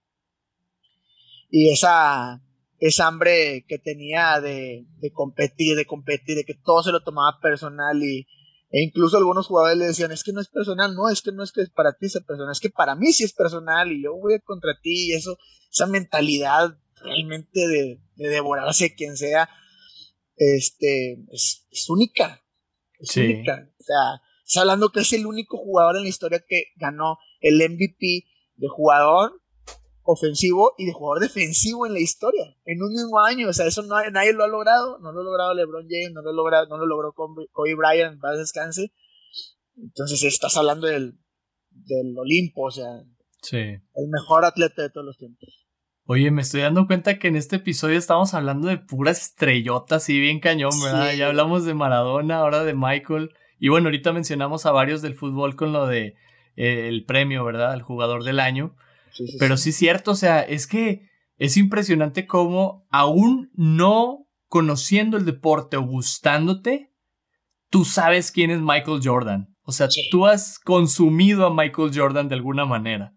[1.49, 2.43] y esa,
[2.79, 7.39] esa hambre que tenía de, de competir, de competir, de que todo se lo tomaba
[7.41, 8.27] personal y,
[8.71, 11.43] e incluso algunos jugadores le decían, es que no es personal, no, es que no
[11.43, 14.15] es que para ti sea personal, es que para mí sí es personal y yo
[14.15, 15.37] voy contra ti y eso,
[15.71, 19.49] esa mentalidad realmente de, de devorarse a quien sea,
[20.35, 22.43] este, es, es única,
[22.99, 23.21] es Sí.
[23.21, 23.69] única.
[23.79, 27.55] O sea, está hablando que es el único jugador en la historia que ganó el
[27.57, 29.41] MVP de jugador
[30.03, 33.83] ofensivo y de jugador defensivo en la historia, en un mismo año, o sea, eso
[33.83, 36.67] no, nadie lo ha logrado, no lo ha logrado LeBron James, no lo, ha logrado,
[36.67, 38.91] no lo logró Kobe, Bryant, paz descanse,
[39.77, 41.19] entonces estás hablando del,
[41.69, 43.03] del Olimpo, o sea,
[43.41, 43.57] Sí.
[43.57, 45.65] el mejor atleta de todos los tiempos.
[46.05, 50.19] Oye, me estoy dando cuenta que en este episodio estamos hablando de puras estrellotas y
[50.19, 51.11] bien cañón, ¿verdad?
[51.11, 51.17] Sí.
[51.17, 53.29] Ya hablamos de Maradona, ahora de Michael.
[53.59, 56.15] Y bueno, ahorita mencionamos a varios del fútbol con lo de
[56.55, 57.71] eh, el premio, ¿verdad?
[57.71, 58.75] Al jugador del año.
[59.11, 64.27] Sí, sí, Pero sí es cierto, o sea, es que es impresionante cómo aún no
[64.47, 66.91] conociendo el deporte o gustándote,
[67.69, 69.55] tú sabes quién es Michael Jordan.
[69.63, 73.13] O sea, tú has consumido a Michael Jordan de alguna manera.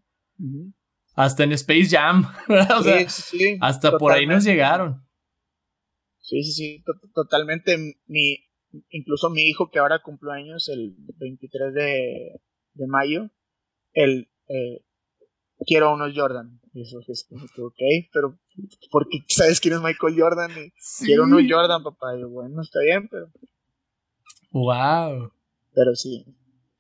[1.15, 2.81] Hasta en Space Jam, ¿verdad?
[2.81, 5.07] O sea, Sí, sí, sí, hasta por ahí nos llegaron.
[6.19, 7.77] Sí, sí, sí, to- totalmente.
[8.07, 8.37] Mi,
[8.91, 12.41] incluso mi hijo que ahora cumple años el 23 de,
[12.75, 13.31] de mayo,
[13.93, 14.85] el eh,
[15.67, 16.61] quiero unos Jordan.
[16.75, 17.81] Y eso es ok,
[18.13, 18.39] pero
[18.91, 20.51] porque sabes quién es Michael Jordan
[21.01, 22.17] quiero unos Jordan, papá.
[22.17, 23.31] Y bueno, está bien, pero.
[24.51, 25.33] Wow.
[25.75, 26.25] Pero sí.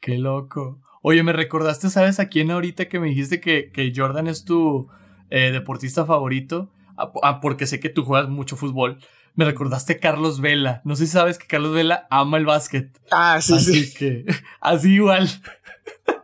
[0.01, 0.81] Qué loco.
[1.03, 4.88] Oye, me recordaste, ¿sabes a quién ahorita que me dijiste que, que Jordan es tu
[5.31, 6.71] eh, deportista favorito?
[6.97, 8.99] Ah, ah, porque sé que tú juegas mucho fútbol.
[9.35, 10.83] Me recordaste a Carlos Vela.
[10.85, 13.01] No sé si sabes que Carlos Vela ama el básquet.
[13.11, 13.95] Ah, sí, así sí.
[13.95, 14.25] que,
[14.61, 15.29] así igual.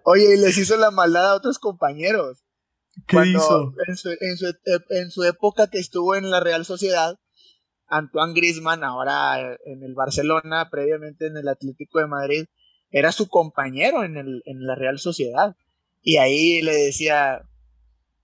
[0.04, 2.44] Oye, y les hizo la maldad a otros compañeros.
[3.06, 3.72] ¿Qué hizo?
[3.86, 4.54] En su, en, su,
[4.90, 7.18] en su época que estuvo en la Real Sociedad,
[7.86, 12.44] Antoine Grisman, ahora en el Barcelona, previamente en el Atlético de Madrid,
[12.90, 15.56] era su compañero en, el, en la Real Sociedad.
[16.02, 17.42] Y ahí le decía,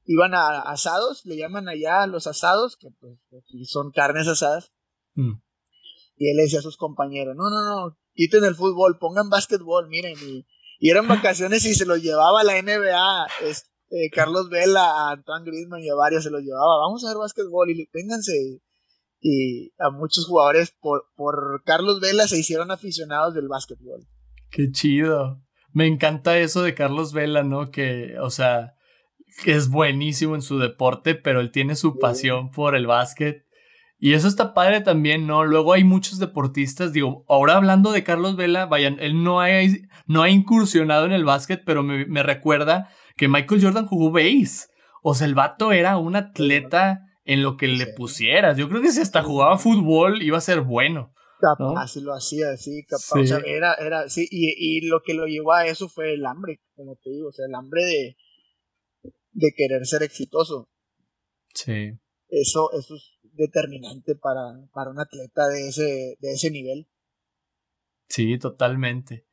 [0.05, 4.73] iban a asados, le llaman allá los asados, que pues aquí son carnes asadas.
[5.15, 5.35] Mm.
[6.17, 9.89] Y él le decía a sus compañeros, no, no, no, quiten el fútbol, pongan básquetbol,
[9.89, 10.17] miren.
[10.27, 10.47] Y,
[10.79, 13.27] y eran vacaciones y se los llevaba a la NBA.
[13.95, 16.79] Este, Carlos Vela, a Antoine Griezmann y a varios se los llevaba.
[16.87, 18.61] Vamos a ver básquetbol y vénganse.
[19.21, 24.07] Y a muchos jugadores por, por Carlos Vela se hicieron aficionados del básquetbol.
[24.51, 25.41] Qué chido.
[25.73, 27.71] Me encanta eso de Carlos Vela, ¿no?
[27.71, 28.75] Que, o sea,
[29.47, 33.45] es buenísimo en su deporte, pero él tiene su pasión por el básquet.
[33.99, 35.45] Y eso está padre también, ¿no?
[35.45, 39.49] Luego hay muchos deportistas, digo, ahora hablando de Carlos Vela, vayan, él no ha,
[40.07, 44.68] no ha incursionado en el básquet, pero me, me recuerda que Michael Jordan jugó base.
[45.03, 48.57] O sea, el vato era un atleta en lo que le pusieras.
[48.57, 51.12] Yo creo que si hasta jugaba fútbol iba a ser bueno.
[51.40, 53.20] Capaz, lo hacía, sí, capaz.
[53.20, 56.24] O sea, era, era, sí, y, y, lo que lo llevó a eso fue el
[56.24, 58.16] hambre, como te digo, o sea, el hambre de,
[59.33, 60.70] de querer ser exitoso.
[61.53, 61.92] Sí.
[62.29, 64.40] Eso, eso es determinante para,
[64.72, 66.88] para un atleta de ese, de ese nivel.
[68.09, 69.27] Sí, totalmente.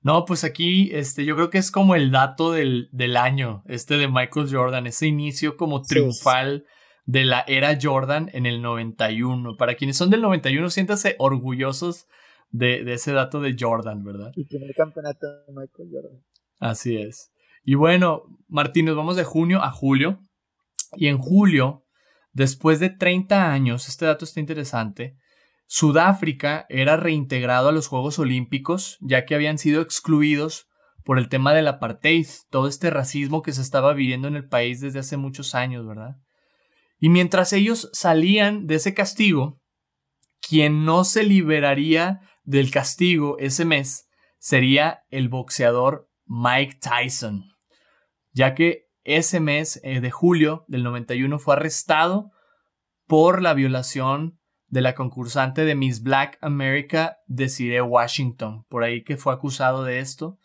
[0.00, 3.96] No, pues aquí, este, yo creo que es como el dato del, del año, este
[3.96, 6.64] de Michael Jordan, ese inicio como triunfal
[7.04, 9.56] de la era Jordan en el 91.
[9.56, 12.06] Para quienes son del 91, siéntase orgullosos
[12.50, 14.32] de, de ese dato de Jordan, ¿verdad?
[14.36, 16.22] El primer campeonato de Michael Jordan.
[16.60, 17.32] Así es.
[17.64, 20.20] Y bueno, Martín, nos vamos de junio a julio.
[20.96, 21.84] Y en julio,
[22.32, 25.16] después de 30 años, este dato está interesante,
[25.70, 30.66] Sudáfrica era reintegrado a los Juegos Olímpicos, ya que habían sido excluidos
[31.04, 34.80] por el tema del apartheid, todo este racismo que se estaba viviendo en el país
[34.80, 36.16] desde hace muchos años, ¿verdad?
[36.98, 39.60] Y mientras ellos salían de ese castigo,
[40.40, 47.44] quien no se liberaría del castigo ese mes sería el boxeador Mike Tyson,
[48.32, 52.30] ya que ese mes eh, de julio del 91 fue arrestado
[53.06, 59.16] por la violación de la concursante de Miss Black America, Desiree Washington, por ahí que
[59.16, 60.38] fue acusado de esto.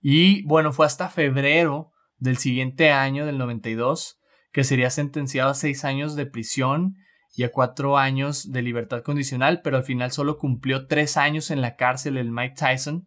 [0.00, 4.18] Y bueno, fue hasta febrero del siguiente año, del 92,
[4.52, 6.96] que sería sentenciado a seis años de prisión
[7.34, 11.60] y a cuatro años de libertad condicional, pero al final solo cumplió tres años en
[11.60, 13.06] la cárcel el Mike Tyson.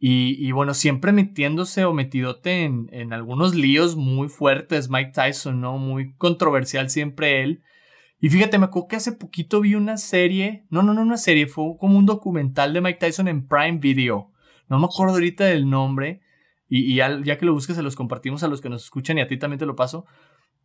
[0.00, 5.76] Y, bueno, siempre metiéndose o metidote en, en, algunos líos muy fuertes, Mike Tyson, ¿no?
[5.76, 7.64] Muy controversial siempre él.
[8.20, 11.46] Y fíjate, me acuerdo que hace poquito vi una serie, no, no, no una serie,
[11.46, 14.32] fue como un documental de Mike Tyson en Prime Video.
[14.68, 16.20] No me acuerdo ahorita del nombre.
[16.70, 19.22] Y, ya, ya, que lo busques, se los compartimos a los que nos escuchan y
[19.22, 20.04] a ti también te lo paso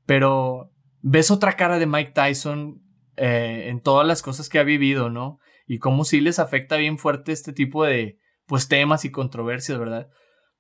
[0.05, 2.81] pero ves otra cara de Mike Tyson
[3.17, 5.39] eh, en todas las cosas que ha vivido, ¿no?
[5.67, 10.09] Y cómo sí les afecta bien fuerte este tipo de pues temas y controversias, ¿verdad?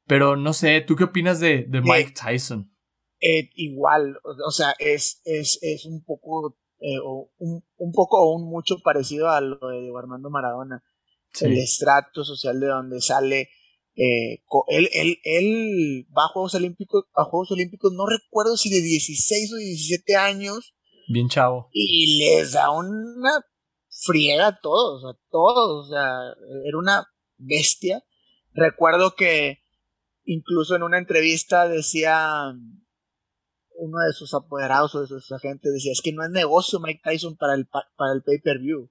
[0.05, 2.71] Pero no sé, ¿tú qué opinas de, de Mike Tyson?
[3.19, 6.99] Eh, igual, o sea, es, es, es un poco, eh,
[7.39, 10.83] un, un, poco o un mucho parecido a lo de Armando Maradona.
[11.39, 13.49] El estrato social de donde sale,
[13.95, 18.81] eh, él, él, él, va a Juegos Olímpicos, a Juegos Olímpicos, no recuerdo si de
[18.81, 20.75] 16 o 17 años.
[21.07, 21.69] Bien chavo.
[21.71, 23.31] Y les da una
[23.87, 26.05] friega a todos, a todos, o sea,
[26.65, 28.03] era una bestia.
[28.51, 29.59] Recuerdo que
[30.25, 32.53] incluso en una entrevista decía
[33.75, 37.01] uno de sus apoderados o de sus agentes, decía, es que no es negocio Mike
[37.03, 38.89] Tyson para el, para el pay-per-view,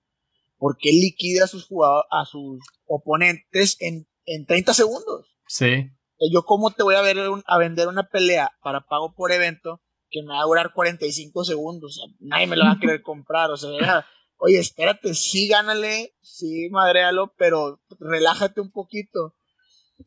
[0.56, 5.26] porque él liquida a sus, jugadores, a sus oponentes en en 30 segundos.
[5.46, 5.90] Sí.
[6.32, 10.22] Yo cómo te voy a, ver a vender una pelea para pago por evento que
[10.22, 11.98] me va a durar 45 segundos.
[11.98, 13.50] O sea, nadie me lo va a querer comprar.
[13.50, 19.34] O sea, oye, espérate, sí gánale, sí madrealo, pero relájate un poquito.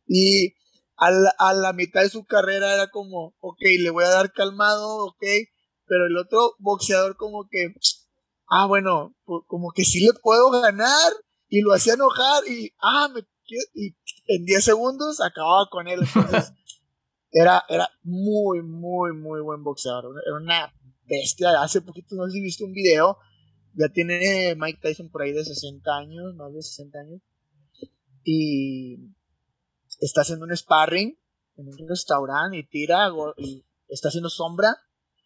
[0.07, 0.53] Y
[0.97, 4.31] a la, a la, mitad de su carrera era como, ok, le voy a dar
[4.31, 5.23] calmado, ok,
[5.85, 7.73] pero el otro boxeador como que,
[8.49, 9.15] ah, bueno,
[9.47, 11.11] como que sí le puedo ganar,
[11.49, 13.21] y lo hacía enojar y, ah, me,
[13.73, 13.95] y
[14.27, 15.99] en 10 segundos acababa con él.
[16.01, 16.51] Entonces,
[17.31, 20.15] era, era muy, muy, muy buen boxeador.
[20.25, 20.73] Era una
[21.05, 21.61] bestia.
[21.61, 23.17] Hace poquito, no sé si viste un video,
[23.73, 27.21] ya tiene Mike Tyson por ahí de 60 años, más de 60 años,
[28.23, 28.97] y
[29.99, 31.17] está haciendo un sparring
[31.57, 34.75] en un restaurante y tira y está haciendo sombra,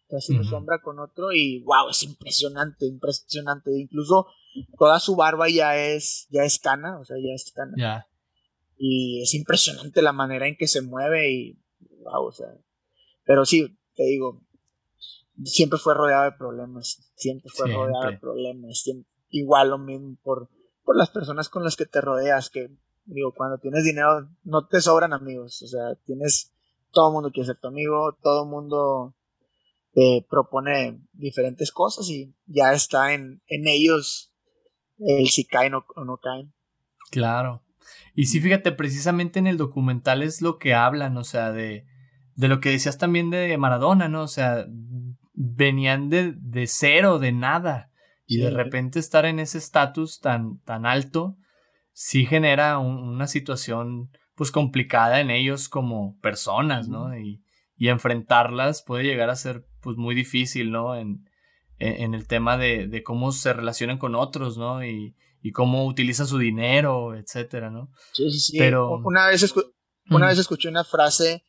[0.02, 3.70] está haciendo sombra con otro y wow, es impresionante, impresionante.
[3.76, 4.26] Incluso
[4.78, 8.06] toda su barba ya es, ya es cana, o sea, ya es cana.
[8.76, 11.62] Y es impresionante la manera en que se mueve y
[12.02, 12.48] wow, o sea.
[13.24, 14.40] Pero sí, te digo,
[15.44, 18.84] siempre fue rodeado de problemas, siempre fue rodeado de problemas,
[19.28, 20.48] igual lo mismo por,
[20.82, 22.70] por las personas con las que te rodeas, que
[23.04, 26.52] digo, cuando tienes dinero no te sobran amigos, o sea, tienes,
[26.92, 29.14] todo el mundo quiere ser tu amigo, todo el mundo
[29.92, 34.32] te propone diferentes cosas y ya está en, en ellos
[34.98, 36.52] el si caen o, no caen.
[37.10, 37.62] Claro.
[38.14, 41.86] Y sí, fíjate, precisamente en el documental es lo que hablan, o sea, de,
[42.34, 44.22] de lo que decías también de Maradona, ¿no?
[44.22, 44.66] O sea,
[45.32, 47.90] venían de, de cero, de nada.
[48.26, 51.36] Y de repente estar en ese estatus tan, tan alto,
[51.92, 57.16] sí genera una situación pues complicada en ellos como personas, ¿no?
[57.18, 57.44] Y,
[57.76, 60.96] y, enfrentarlas puede llegar a ser pues muy difícil, ¿no?
[60.96, 61.28] En,
[61.78, 64.82] en, el tema de, de, cómo se relacionan con otros, ¿no?
[64.82, 67.92] Y, y, cómo utilizan su dinero, etcétera, ¿no?
[68.12, 68.58] Sí, sí, sí.
[68.58, 68.98] Pero...
[69.04, 69.54] Una vez,
[70.08, 71.44] una vez escuché una frase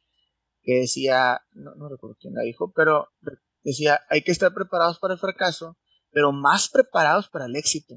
[0.62, 3.08] que decía, no, no recuerdo quién la dijo, pero
[3.64, 5.78] decía, hay que estar preparados para el fracaso,
[6.12, 7.96] pero más preparados para el éxito.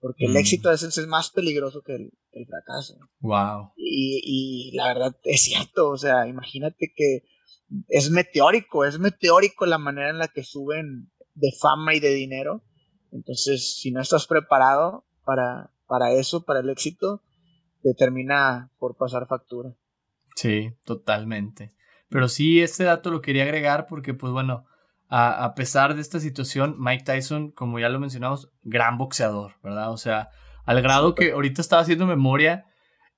[0.00, 0.36] Porque el mm.
[0.36, 2.12] éxito a veces es más peligroso que el,
[2.46, 2.96] fracaso.
[3.20, 3.72] Wow.
[3.76, 7.24] Y, y, la verdad es cierto, o sea, imagínate que
[7.88, 12.62] es meteórico, es meteórico la manera en la que suben de fama y de dinero.
[13.10, 17.22] Entonces, si no estás preparado para, para eso, para el éxito,
[17.82, 19.74] te termina por pasar factura.
[20.36, 21.72] Sí, totalmente.
[22.08, 24.66] Pero sí, este dato lo quería agregar porque, pues bueno,
[25.10, 29.90] a, pesar de esta situación, Mike Tyson, como ya lo mencionamos, gran boxeador, ¿verdad?
[29.90, 30.28] O sea,
[30.66, 32.66] al grado que ahorita estaba haciendo memoria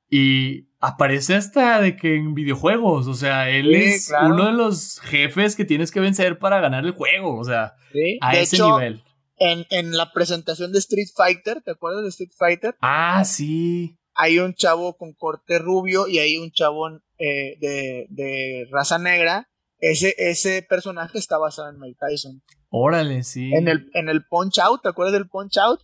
[0.09, 5.57] y aparece hasta de que en videojuegos, o sea, él es uno de los jefes
[5.57, 7.75] que tienes que vencer para ganar el juego, o sea,
[8.21, 9.03] a ese nivel.
[9.37, 12.77] En, en la presentación de Street Fighter, ¿te acuerdas de Street Fighter?
[12.81, 13.99] Ah, sí.
[14.15, 19.50] Hay un chavo con corte rubio y hay un chavo eh, de, de raza negra
[19.81, 22.43] ese, ese personaje está basado en Mike Tyson.
[22.69, 23.53] Órale, sí.
[23.55, 25.81] En el, en el Punch Out, ¿te acuerdas del Punch Out?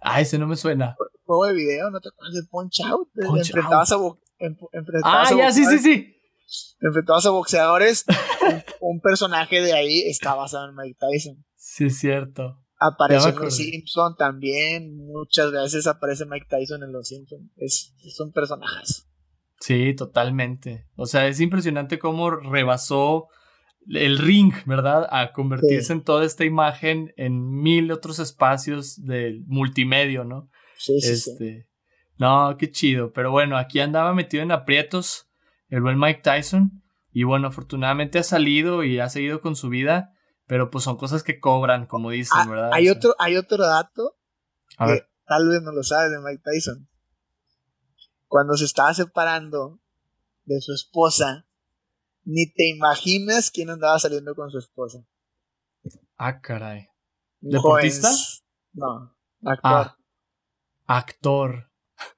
[0.00, 0.96] Ah, ese no me suena.
[1.24, 3.08] Juego de video, ¿no te acuerdas del Punch Out?
[3.16, 3.96] enfrentabas a,
[5.02, 6.16] Ah, ya, sí, sí, sí.
[6.80, 8.04] Enfrentabas a boxeadores.
[8.80, 11.44] un, personaje de ahí está basado en Mike Tyson.
[11.56, 12.62] Sí, es cierto.
[12.78, 14.96] Aparece en Los Simpsons también.
[14.96, 17.50] Muchas veces aparece Mike Tyson en Los Simpsons.
[17.56, 19.08] Es, son personajes.
[19.60, 20.86] Sí, totalmente.
[20.96, 23.28] O sea, es impresionante cómo rebasó
[23.88, 25.06] el ring, ¿verdad?
[25.10, 30.50] A convertirse en toda esta imagen en mil otros espacios del multimedio, ¿no?
[30.76, 31.68] Sí, sí, este,
[32.18, 33.12] No, qué chido.
[33.12, 35.28] Pero bueno, aquí andaba metido en aprietos
[35.68, 36.82] el buen Mike Tyson.
[37.12, 40.12] Y bueno, afortunadamente ha salido y ha seguido con su vida.
[40.46, 42.70] Pero pues son cosas que cobran, como dicen, ah, ¿verdad?
[42.72, 44.16] Hay, otro, hay otro dato
[44.78, 46.88] que tal vez no lo sabes de Mike Tyson
[48.28, 49.78] cuando se estaba separando
[50.44, 51.46] de su esposa,
[52.24, 55.04] ni te imaginas quién andaba saliendo con su esposa.
[56.16, 56.88] Ah, caray.
[57.40, 58.10] ¿Deportista?
[58.72, 59.62] No, actor.
[59.62, 59.96] Ah,
[60.86, 61.70] actor.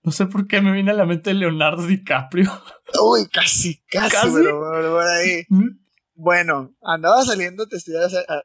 [0.00, 2.50] No sé por qué me viene a la mente Leonardo DiCaprio.
[3.02, 4.30] Uy, casi, casi, ¿Casi?
[4.30, 5.44] por ahí.
[5.50, 5.84] ¿Mm?
[6.14, 7.96] Bueno, andaba saliendo, te estoy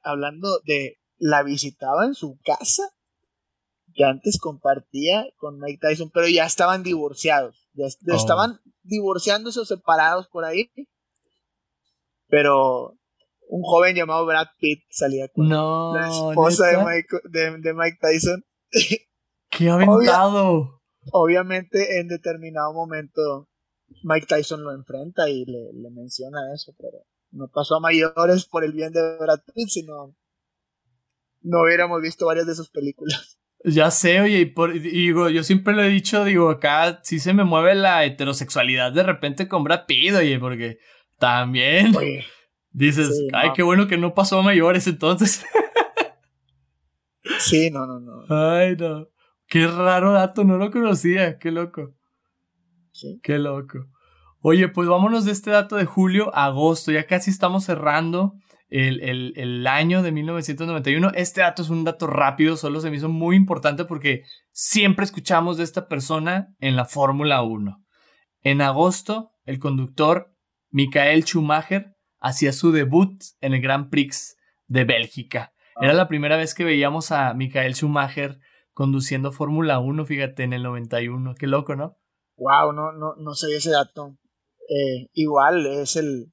[0.04, 2.92] hablando de la visitaba en su casa
[3.94, 7.68] que antes compartía con Mike Tyson, pero ya estaban divorciados.
[7.74, 8.16] Ya, oh.
[8.16, 10.72] estaban divorciándose o separados por ahí.
[12.28, 12.98] Pero
[13.48, 18.46] un joven llamado Brad Pitt salía con la esposa de Mike, de, Mike, Tyson.
[19.50, 20.82] ¡Qué aventado!
[21.12, 23.50] obviamente, en determinado momento,
[24.04, 28.64] Mike Tyson lo enfrenta y le, le menciona eso, pero no pasó a mayores por
[28.64, 30.16] el bien de Brad Pitt, sino
[31.42, 33.38] no hubiéramos visto varias de sus películas.
[33.66, 37.34] Ya sé, oye, y, por, digo, yo siempre lo he dicho, digo, acá sí se
[37.34, 40.80] me mueve la heterosexualidad de repente con Brad Pitt, oye, porque
[41.18, 41.94] también
[42.72, 45.46] dices, ay, qué bueno que no pasó a mayores entonces.
[47.40, 48.26] sí, no, no, no.
[48.30, 49.08] Ay, no.
[49.48, 51.94] Qué raro dato, no lo conocía, qué loco.
[52.92, 53.20] Sí.
[53.24, 53.88] Qué loco.
[54.42, 58.36] Oye, pues vámonos de este dato de julio a agosto, ya casi estamos cerrando
[58.74, 61.12] el, el, año de 1991.
[61.14, 65.58] Este dato es un dato rápido, solo se me hizo muy importante porque siempre escuchamos
[65.58, 67.84] de esta persona en la Fórmula 1.
[68.42, 70.36] En agosto, el conductor
[70.72, 75.54] Michael Schumacher hacía su debut en el Grand Prix de Bélgica.
[75.80, 78.40] Era la primera vez que veíamos a Michael Schumacher
[78.74, 81.36] conduciendo Fórmula 1, fíjate, en el 91.
[81.36, 81.98] Qué loco, ¿no?
[82.38, 84.18] Wow, no, no, no sabía ese dato.
[84.68, 86.33] Eh, igual es el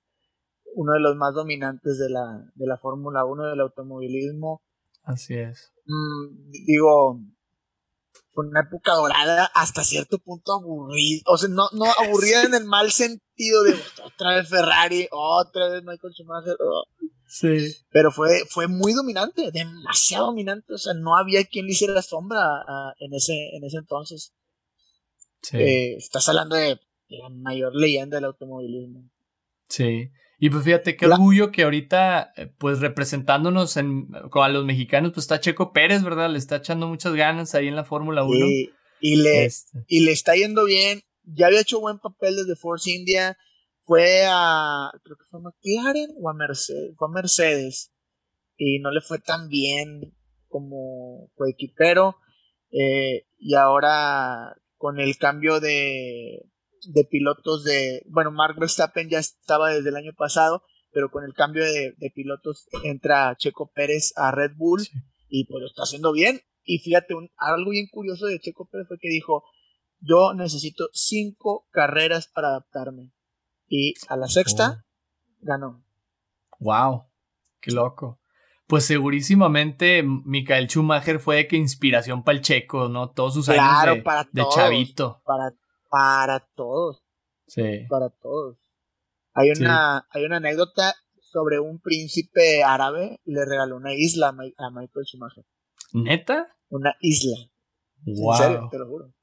[0.74, 4.62] uno de los más dominantes de la, de la Fórmula 1 del automovilismo.
[5.02, 5.72] Así es.
[5.86, 7.20] Mm, digo,
[8.32, 11.22] fue una época dorada hasta cierto punto aburrida.
[11.26, 15.82] O sea, no, no aburrida en el mal sentido de otra vez Ferrari, otra vez
[15.82, 16.56] Michael Schumacher.
[16.60, 16.84] Oh.
[17.26, 17.76] Sí.
[17.90, 20.74] Pero fue, fue muy dominante, demasiado dominante.
[20.74, 22.42] O sea, no había quien le hiciera sombra
[22.98, 24.32] en, ese, en ese entonces.
[25.42, 25.56] Sí.
[25.58, 29.08] Eh, estás hablando de la mayor leyenda del automovilismo.
[29.68, 30.10] Sí.
[30.42, 35.24] Y pues fíjate qué orgullo que ahorita, eh, pues representándonos en, a los mexicanos, pues
[35.24, 36.30] está Checo Pérez, ¿verdad?
[36.30, 38.46] Le está echando muchas ganas ahí en la Fórmula 1.
[39.00, 39.84] y, le, este.
[39.86, 41.02] y le está yendo bien.
[41.24, 43.36] Ya había hecho buen papel desde Force India.
[43.82, 46.94] Fue a, creo que fue a McLaren o a Mercedes.
[46.96, 47.92] Fue a Mercedes.
[48.56, 50.16] Y no le fue tan bien
[50.48, 52.16] como coequipero.
[52.70, 56.49] Eh, y ahora con el cambio de,
[56.86, 60.62] de pilotos de, bueno, Mark Verstappen ya estaba desde el año pasado,
[60.92, 64.82] pero con el cambio de, pilotos entra Checo Pérez a Red Bull
[65.28, 66.40] y pues lo está haciendo bien.
[66.64, 69.44] Y fíjate, un, algo bien curioso de Checo Pérez fue que dijo,
[70.00, 73.12] yo necesito cinco carreras para adaptarme.
[73.68, 75.24] Y a la sexta, oh.
[75.40, 75.84] ganó.
[76.58, 77.04] Wow,
[77.60, 78.20] qué loco.
[78.66, 83.10] Pues segurísimamente Michael Schumacher fue de que inspiración para el checo, ¿no?
[83.10, 84.02] Todos sus años de,
[84.32, 85.20] de chavito.
[85.24, 85.52] Para
[85.90, 87.04] para todos.
[87.46, 87.86] Sí.
[87.88, 88.58] Para todos.
[89.34, 90.94] Hay una, hay una anécdota
[91.30, 95.44] sobre un príncipe árabe le regaló una isla a, Michael Schumacher.
[95.92, 96.56] ¿Neta?
[96.68, 97.36] Una isla.
[98.04, 98.32] Wow.
[98.32, 99.14] En serio, te lo juro.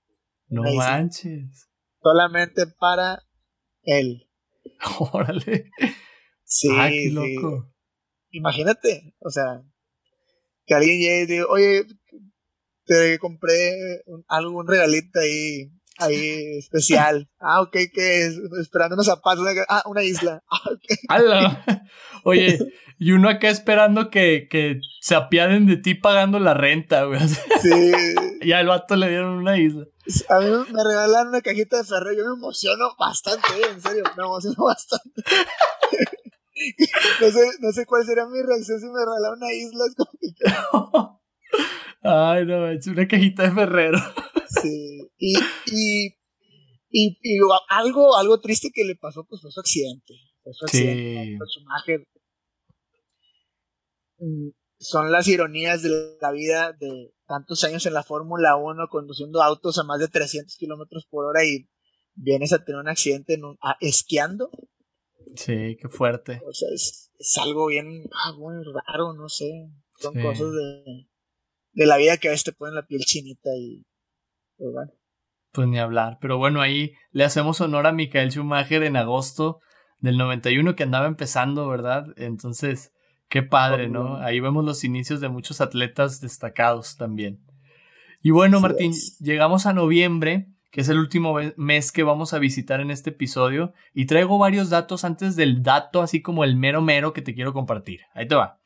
[0.47, 1.69] No manches.
[2.01, 3.23] Solamente para
[3.83, 4.29] él.
[5.11, 5.69] Órale.
[6.43, 6.69] Sí.
[6.71, 7.73] Ah, qué loco.
[8.29, 9.63] Imagínate, o sea,
[10.65, 11.85] que alguien llegue y diga, oye,
[12.85, 17.29] te compré un, algo, un regalito ahí ahí especial.
[17.39, 18.39] Ah, ok, ¿qué es?
[18.59, 19.45] Esperando unos zapatos.
[19.69, 20.43] Ah, una isla.
[21.09, 21.63] Ah,
[22.23, 22.59] Oye,
[22.99, 27.19] y uno acá esperando que, que se apiaden de ti pagando la renta, güey.
[27.61, 27.91] Sí.
[28.41, 29.85] y al vato le dieron una isla.
[30.29, 32.13] A mí me regalan una cajita de ferro.
[32.13, 34.03] Yo me emociono bastante, eh, en serio.
[34.15, 35.09] Me emociono bastante.
[37.21, 39.85] no, sé, no sé cuál sería mi reacción si me regalaran una isla.
[39.85, 40.11] Es como
[42.01, 43.99] Ay, no, es una cajita de Ferrero.
[44.61, 45.09] Sí.
[45.17, 45.33] Y,
[45.71, 46.15] y,
[46.89, 47.39] y,
[47.69, 50.13] algo, algo triste que le pasó, pues fue su accidente.
[50.43, 51.37] Fue su accidente.
[54.19, 59.41] Mm, son las ironías de la vida de tantos años en la Fórmula 1 conduciendo
[59.41, 61.67] autos a más de 300 kilómetros por hora y
[62.15, 63.41] vienes a tener un accidente en
[63.81, 64.49] esquiando.
[65.35, 66.41] Sí, qué fuerte.
[66.45, 69.69] O sea, es, algo bien ah, muy raro, no sé.
[69.99, 71.07] Son cosas de,
[71.77, 73.85] de la vida que a veces te ponen la piel chinita y
[74.57, 74.73] pues,
[75.51, 79.59] pues ni hablar, pero bueno, ahí le hacemos honor a Michael Schumacher en agosto
[79.99, 82.07] del 91 que andaba empezando, ¿verdad?
[82.17, 82.93] Entonces,
[83.29, 84.17] qué padre, ¿no?
[84.17, 87.39] Ahí vemos los inicios de muchos atletas destacados también.
[88.23, 92.81] Y bueno, Martín, llegamos a noviembre, que es el último mes que vamos a visitar
[92.81, 97.13] en este episodio, y traigo varios datos antes del dato, así como el mero mero
[97.13, 98.01] que te quiero compartir.
[98.15, 98.59] Ahí te va.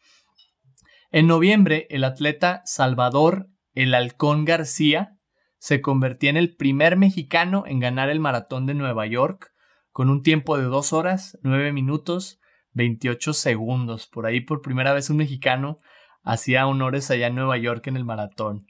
[1.13, 5.17] En noviembre, el atleta Salvador El Halcón García
[5.57, 9.51] se convertía en el primer mexicano en ganar el maratón de Nueva York
[9.91, 12.39] con un tiempo de 2 horas, 9 minutos,
[12.71, 14.07] 28 segundos.
[14.07, 15.79] Por ahí por primera vez un mexicano
[16.23, 18.67] hacía honores allá en Nueva York en el maratón.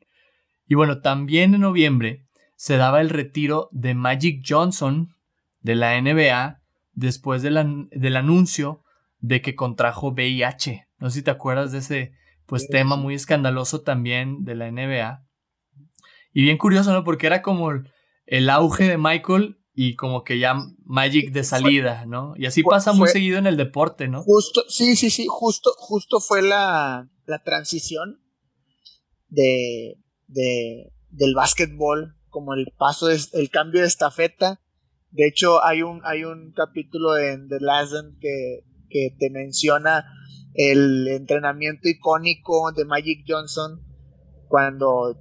[0.66, 2.26] Y bueno, también en noviembre
[2.56, 5.14] se daba el retiro de Magic Johnson
[5.60, 6.60] de la NBA
[6.94, 8.84] después del anuncio
[9.20, 10.88] de que contrajo VIH.
[10.98, 12.21] No sé si te acuerdas de ese
[12.52, 15.26] pues tema muy escandaloso también de la NBA.
[16.34, 17.06] Y bien curioso, ¿no?
[17.06, 17.72] Porque era como
[18.26, 22.34] el auge de Michael y como que ya Magic de salida, ¿no?
[22.36, 24.24] Y así pasa muy seguido en el deporte, ¿no?
[24.24, 28.22] Justo, sí, sí, sí, justo, justo fue la, la transición
[29.30, 29.96] de,
[30.28, 34.60] de, del básquetbol, como el paso, de, el cambio de estafeta.
[35.12, 40.04] De hecho, hay un, hay un capítulo en The Last que, que te menciona
[40.54, 43.82] el entrenamiento icónico de Magic Johnson
[44.48, 45.18] cuando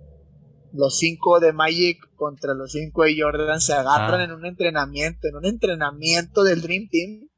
[0.73, 4.25] los cinco de Magic contra los cinco de Jordan se agarran ah.
[4.25, 7.29] en un entrenamiento, en un entrenamiento del Dream Team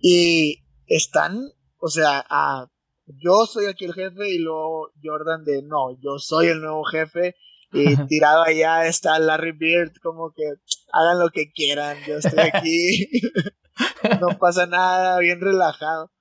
[0.00, 1.40] y están
[1.84, 2.68] o sea, a
[3.06, 7.34] yo soy aquí el jefe y luego Jordan de no, yo soy el nuevo jefe
[7.72, 10.44] y tirado allá está Larry Bird como que
[10.92, 13.08] hagan lo que quieran, yo estoy aquí,
[14.20, 16.12] no pasa nada, bien relajado.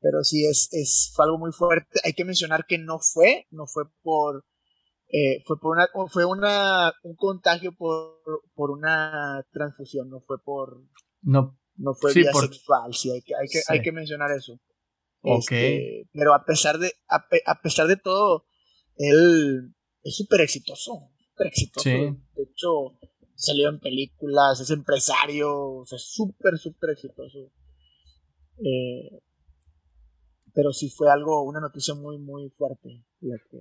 [0.00, 2.00] Pero sí, es, es algo muy fuerte.
[2.04, 4.44] Hay que mencionar que no fue, no fue por,
[5.08, 8.20] eh, fue por una, fue una, un contagio por,
[8.54, 10.82] por una transfusión, no fue por,
[11.22, 14.60] no, no fue vía sexual, sí, hay que, hay que, hay que mencionar eso.
[15.22, 15.52] Ok.
[15.52, 18.46] Este, pero a pesar de, a, pesar de todo,
[18.96, 21.88] él es súper exitoso, súper exitoso.
[21.88, 22.98] De hecho,
[23.34, 27.52] salió en películas, es empresario, o sea, súper, súper exitoso.
[28.64, 29.20] Eh,
[30.54, 33.04] pero sí fue algo, una noticia muy, muy fuerte.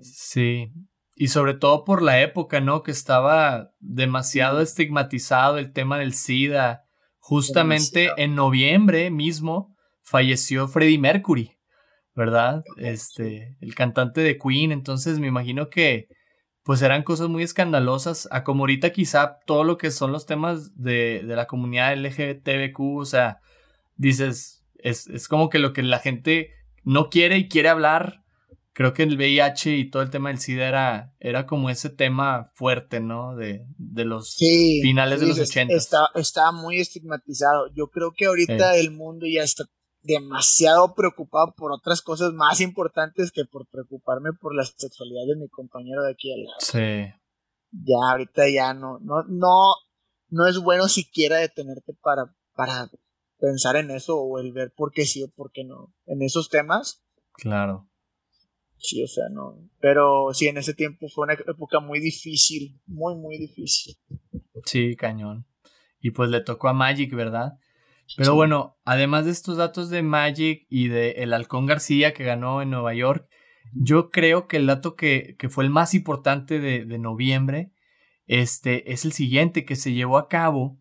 [0.01, 0.71] Sí,
[1.15, 2.83] y sobre todo por la época, ¿no?
[2.83, 6.85] Que estaba demasiado estigmatizado el tema del SIDA.
[7.19, 11.57] Justamente en noviembre mismo falleció Freddie Mercury,
[12.15, 12.63] ¿verdad?
[12.77, 14.71] Este, el cantante de Queen.
[14.71, 16.07] Entonces me imagino que
[16.63, 20.75] pues eran cosas muy escandalosas, a como ahorita quizá todo lo que son los temas
[20.75, 23.39] de, de la comunidad LGTBQ, o sea,
[23.95, 26.51] dices, es, es como que lo que la gente
[26.83, 28.23] no quiere y quiere hablar.
[28.73, 32.51] Creo que el VIH y todo el tema del SIDA era, era como ese tema
[32.55, 33.35] fuerte, ¿no?
[33.35, 35.73] De, de los finales de los 80.
[35.73, 37.67] Está, está muy estigmatizado.
[37.75, 39.65] Yo creo que ahorita el mundo ya está
[40.01, 45.49] demasiado preocupado por otras cosas más importantes que por preocuparme por la sexualidad de mi
[45.49, 46.57] compañero de aquí al lado.
[46.59, 47.13] Sí.
[47.71, 49.73] Ya ahorita ya no, no, no,
[50.29, 52.89] no es bueno siquiera detenerte para, para
[53.39, 55.93] pensar en eso o el ver por qué sí o por qué no.
[56.05, 57.03] En esos temas.
[57.33, 57.87] Claro.
[58.77, 59.57] Sí, o sea, no.
[59.79, 63.97] Pero sí, en ese tiempo fue una época muy difícil, muy, muy difícil.
[64.65, 65.45] Sí, cañón.
[65.99, 67.59] Y pues le tocó a Magic, ¿verdad?
[68.17, 72.61] Pero bueno, además de estos datos de Magic y de el Halcón García que ganó
[72.61, 73.29] en Nueva York,
[73.73, 77.71] yo creo que el dato que, que fue el más importante de, de, noviembre
[78.25, 80.79] este, es el siguiente, que se llevó a cabo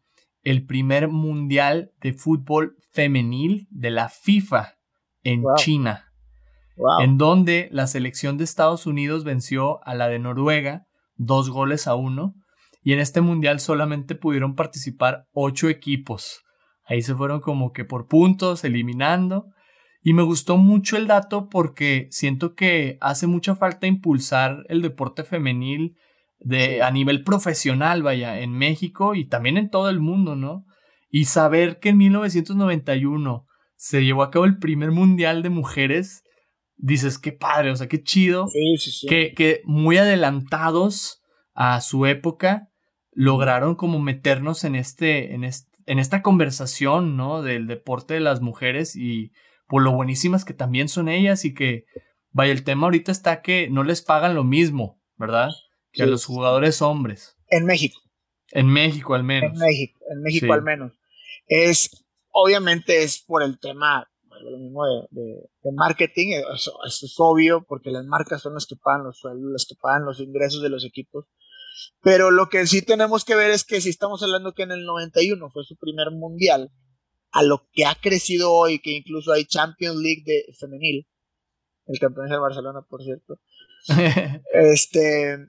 [0.51, 4.74] el primer mundial de fútbol femenil de la FIFA
[5.22, 6.12] en China,
[7.01, 10.86] en donde la selección de Estados Unidos venció a la de Noruega
[11.16, 12.34] dos goles a uno,
[12.82, 16.42] y en este mundial solamente pudieron participar ocho equipos.
[16.84, 19.46] Ahí se fueron como que por puntos, eliminando.
[20.01, 25.24] Y me gustó mucho el dato porque siento que hace mucha falta impulsar el deporte
[25.24, 25.96] femenil
[26.41, 30.64] de, a nivel profesional, vaya, en México y también en todo el mundo, ¿no?
[31.11, 36.22] Y saber que en 1991 se llevó a cabo el primer mundial de mujeres,
[36.76, 38.47] dices, qué padre, o sea, qué chido,
[39.09, 41.22] Que, que muy adelantados
[41.55, 42.68] a su época
[43.12, 47.43] lograron como meternos en este, en este en esta conversación, ¿no?
[47.43, 49.32] Del deporte de las mujeres y
[49.66, 51.84] por lo buenísimas que también son ellas y que,
[52.30, 55.49] vaya, el tema ahorita está que no les pagan lo mismo, ¿verdad?
[55.93, 57.36] Que a los jugadores hombres.
[57.49, 58.01] En México.
[58.51, 59.53] En México al menos.
[59.53, 60.93] En México, en México al menos.
[61.47, 64.09] Es, obviamente es por el tema,
[64.43, 69.18] lo mismo de, marketing, eso, es obvio, porque las marcas son las que pagan los
[69.18, 71.26] sueldos, las que pagan los ingresos de los equipos.
[72.03, 74.84] Pero lo que sí tenemos que ver es que si estamos hablando que en el
[74.84, 76.70] 91 fue su primer mundial,
[77.30, 81.07] a lo que ha crecido hoy, que incluso hay Champions League de femenil,
[81.86, 83.41] el campeón el Barcelona, por cierto.
[84.53, 85.49] este,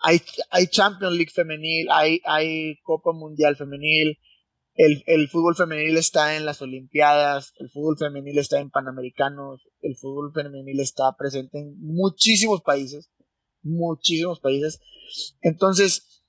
[0.00, 0.20] hay,
[0.50, 4.18] hay Champions League femenil, hay, hay Copa Mundial femenil,
[4.74, 9.96] el, el, fútbol femenil está en las Olimpiadas, el fútbol femenil está en Panamericanos, el
[9.96, 13.10] fútbol femenil está presente en muchísimos países,
[13.62, 14.80] muchísimos países.
[15.42, 16.22] Entonces,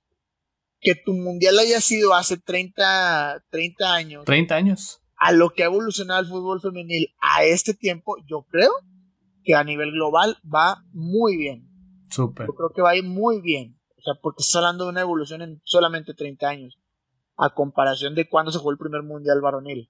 [0.82, 4.26] que tu mundial haya sido hace 30, 30 años.
[4.26, 5.02] 30 años.
[5.16, 8.72] A lo que ha evolucionado el fútbol femenil a este tiempo, yo creo
[9.44, 11.71] que a nivel global va muy bien.
[12.12, 12.48] Súper.
[12.48, 13.80] Yo creo que va a ir muy bien.
[13.98, 16.78] O sea, porque estás hablando de una evolución en solamente 30 años.
[17.38, 19.90] A comparación de cuando se jugó el primer mundial varonil.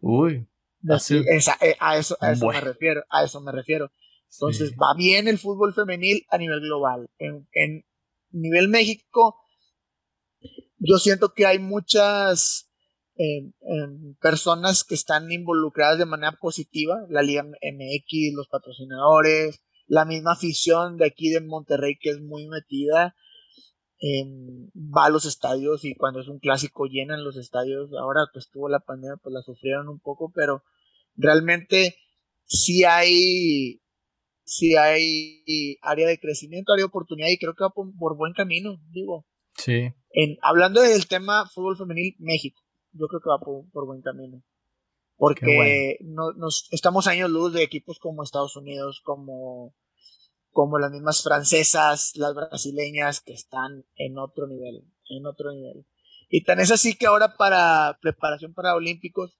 [0.00, 0.46] Uy.
[0.86, 3.04] Eh, a eso, a eso me refiero.
[3.08, 3.90] A eso me refiero.
[4.30, 7.08] Entonces, va bien el fútbol femenil a nivel global.
[7.18, 7.84] En, en
[8.32, 9.36] nivel México,
[10.78, 12.68] yo siento que hay muchas
[13.16, 20.04] eh, em, personas que están involucradas de manera positiva, la Liga MX, los patrocinadores, la
[20.04, 23.14] misma afición de aquí de Monterrey que es muy metida,
[23.98, 28.38] em, va a los estadios y cuando es un clásico llenan los estadios, ahora que
[28.38, 30.62] estuvo la pandemia pues la sufrieron un poco, pero
[31.16, 31.96] realmente
[32.44, 33.80] sí hay
[34.44, 38.78] si hay área de crecimiento, área de oportunidad y creo que va por, buen camino,
[38.90, 39.26] digo.
[39.56, 39.92] Sí.
[40.10, 42.62] En, hablando del tema fútbol femenil, México,
[42.92, 44.42] yo creo que va por, buen camino.
[45.16, 49.74] Porque nos, estamos años luz de equipos como Estados Unidos, como,
[50.50, 55.86] como las mismas francesas, las brasileñas, que están en otro nivel, en otro nivel.
[56.28, 59.38] Y tan es así que ahora para preparación para Olímpicos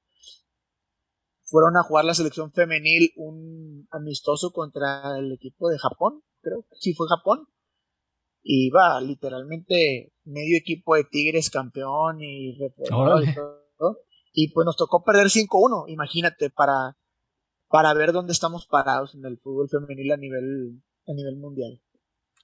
[1.42, 6.76] fueron a jugar la selección femenil un amistoso contra el equipo de Japón, creo que
[6.78, 7.48] sí fue Japón.
[8.46, 12.58] Y va, literalmente medio equipo de Tigres campeón y, y
[12.88, 13.98] todo.
[14.35, 16.99] Y pues nos tocó perder 5-1, imagínate, para,
[17.68, 21.80] para ver dónde estamos parados en el fútbol femenil a nivel, a nivel mundial.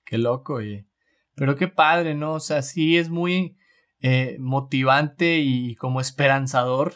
[0.04, 0.86] Qué loco, oye.
[1.34, 2.34] Pero qué padre, ¿no?
[2.34, 3.56] O sea, sí es muy
[4.00, 6.94] eh, motivante y como esperanzador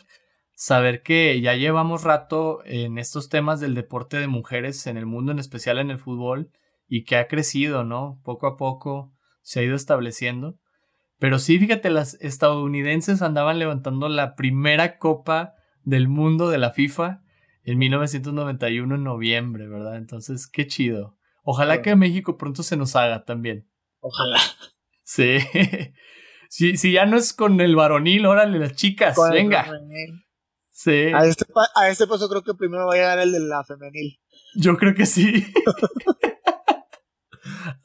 [0.55, 5.33] saber que ya llevamos rato en estos temas del deporte de mujeres en el mundo,
[5.33, 6.51] en especial en el fútbol,
[6.87, 8.21] y que ha crecido, ¿no?
[8.25, 10.57] Poco a poco se ha ido estableciendo.
[11.25, 17.23] Pero sí, fíjate, las estadounidenses andaban levantando la primera copa del mundo de la FIFA
[17.63, 19.97] en 1991 en noviembre, ¿verdad?
[19.97, 21.17] Entonces, qué chido.
[21.43, 23.67] Ojalá que México pronto se nos haga también.
[24.01, 24.39] Ojalá.
[25.03, 25.39] Sí.
[26.51, 29.65] si, ya no es con el varonil, órale, las chicas, venga.
[30.69, 31.11] Sí.
[31.15, 34.21] A este, a este paso creo que primero va a llegar el de la femenil.
[34.57, 35.33] Yo creo que sí.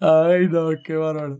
[0.01, 1.39] Ay, no, qué bárbaro.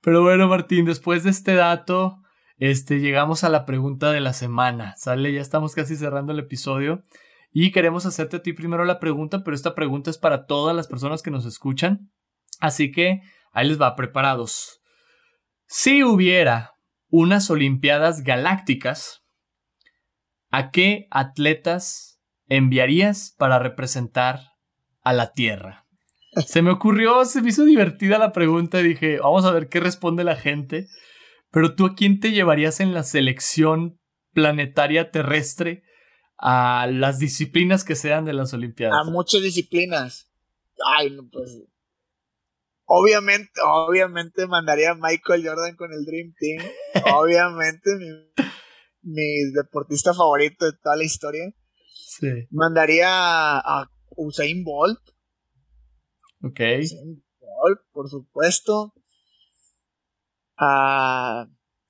[0.00, 2.22] Pero bueno, Martín, después de este dato,
[2.58, 4.94] este, llegamos a la pregunta de la semana.
[4.96, 7.02] Sale, ya estamos casi cerrando el episodio.
[7.52, 10.88] Y queremos hacerte a ti primero la pregunta, pero esta pregunta es para todas las
[10.88, 12.10] personas que nos escuchan.
[12.60, 13.20] Así que
[13.52, 14.80] ahí les va, preparados.
[15.66, 16.74] Si hubiera
[17.08, 19.24] unas Olimpiadas Galácticas,
[20.50, 24.40] ¿a qué atletas enviarías para representar
[25.02, 25.85] a la Tierra?
[26.44, 29.80] Se me ocurrió, se me hizo divertida la pregunta y dije, vamos a ver qué
[29.80, 30.88] responde la gente.
[31.50, 33.98] Pero tú a quién te llevarías en la selección
[34.32, 35.82] planetaria terrestre
[36.38, 38.98] a las disciplinas que sean de las Olimpiadas?
[39.00, 40.30] A muchas disciplinas.
[40.98, 41.62] Ay, no, pues.
[42.84, 46.62] Obviamente, obviamente mandaría a Michael Jordan con el Dream Team.
[47.16, 48.44] obviamente, mi,
[49.02, 51.52] mi, deportista favorito de toda la historia.
[51.94, 52.28] Sí.
[52.50, 55.00] Mandaría a Usain Bolt
[56.42, 56.60] Ok.
[57.92, 58.92] por supuesto.
[60.58, 61.46] A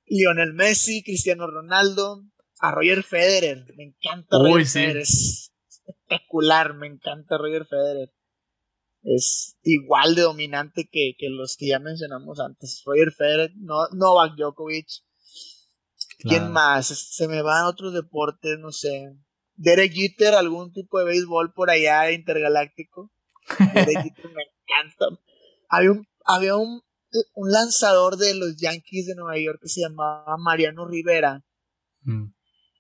[0.07, 2.25] Lionel Messi, Cristiano Ronaldo,
[2.61, 3.65] a Roger Federer.
[3.77, 4.97] Me encanta Roger Federer.
[4.99, 8.13] Es espectacular, me encanta Roger Federer.
[9.03, 12.83] Es igual de dominante que, los que ya mencionamos antes.
[12.85, 14.89] Roger Federer, no, Novak Djokovic.
[16.19, 16.89] ¿Quién más?
[16.89, 19.15] Se me van otros deportes, no sé.
[19.55, 23.13] Derek Jeter, algún tipo de béisbol por allá intergaláctico
[23.59, 25.19] me.
[25.69, 26.83] Había un, había un,
[27.35, 31.45] un, lanzador de los Yankees de Nueva York que se llamaba Mariano Rivera.
[32.03, 32.33] Mm.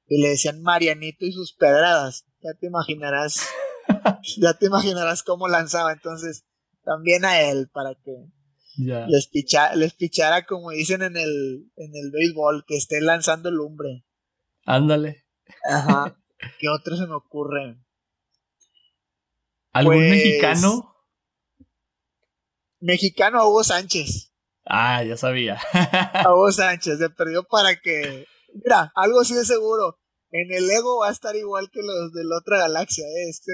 [0.08, 2.26] Y le decían Marianito y sus pedradas.
[2.40, 3.40] Ya te imaginarás.
[4.38, 5.92] ya te imaginarás cómo lanzaba.
[5.92, 6.44] Entonces,
[6.84, 8.30] también a él para que
[8.76, 9.30] les,
[9.74, 14.04] les pichara, como dicen en el, en el béisbol, que esté lanzando lumbre.
[14.64, 15.24] Ándale.
[15.68, 16.16] Ajá.
[16.58, 17.78] ¿Qué otro se me ocurre?
[19.76, 20.96] ¿Algún pues, mexicano?
[22.80, 24.32] Mexicano a Hugo Sánchez.
[24.64, 25.60] Ah, ya sabía.
[26.14, 28.26] a Hugo Sánchez, se perdió para que.
[28.54, 29.98] Mira, algo sí de seguro.
[30.30, 33.28] En el ego va a estar igual que los de la otra galaxia, ¿eh?
[33.28, 33.52] Este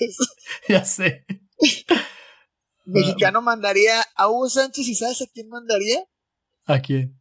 [0.00, 0.18] es.
[0.68, 1.24] ya sé.
[2.84, 6.04] Mexicano mandaría a Hugo Sánchez y ¿sabes a quién mandaría?
[6.66, 7.18] ¿A quién?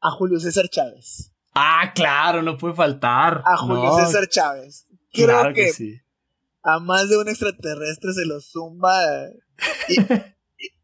[0.00, 1.30] A Julio César Chávez.
[1.54, 3.42] Ah, claro, no puede faltar.
[3.44, 4.86] A Julio César Chávez.
[5.12, 6.01] Creo que, sí
[6.62, 8.92] a más de un extraterrestre se lo zumba.
[9.88, 9.96] Y,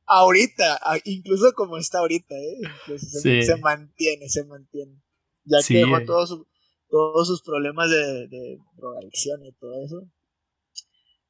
[0.06, 2.98] ahorita, incluso como está ahorita, ¿eh?
[2.98, 5.00] se, mantiene, se mantiene.
[5.44, 6.42] Ya que dejó todos,
[6.88, 10.02] todos sus problemas de, de drogadicción y todo eso.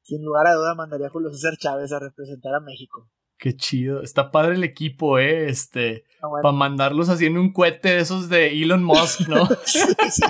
[0.01, 3.09] Sin lugar a duda mandaría a Julio César Chávez a representar a México.
[3.37, 4.01] Qué chido.
[4.01, 5.49] Está padre el equipo, ¿eh?
[5.49, 6.03] Este.
[6.21, 9.45] Ah, Para mandarlos así en un cohete de esos de Elon Musk, ¿no?
[9.65, 9.79] sí,
[10.11, 10.23] sí.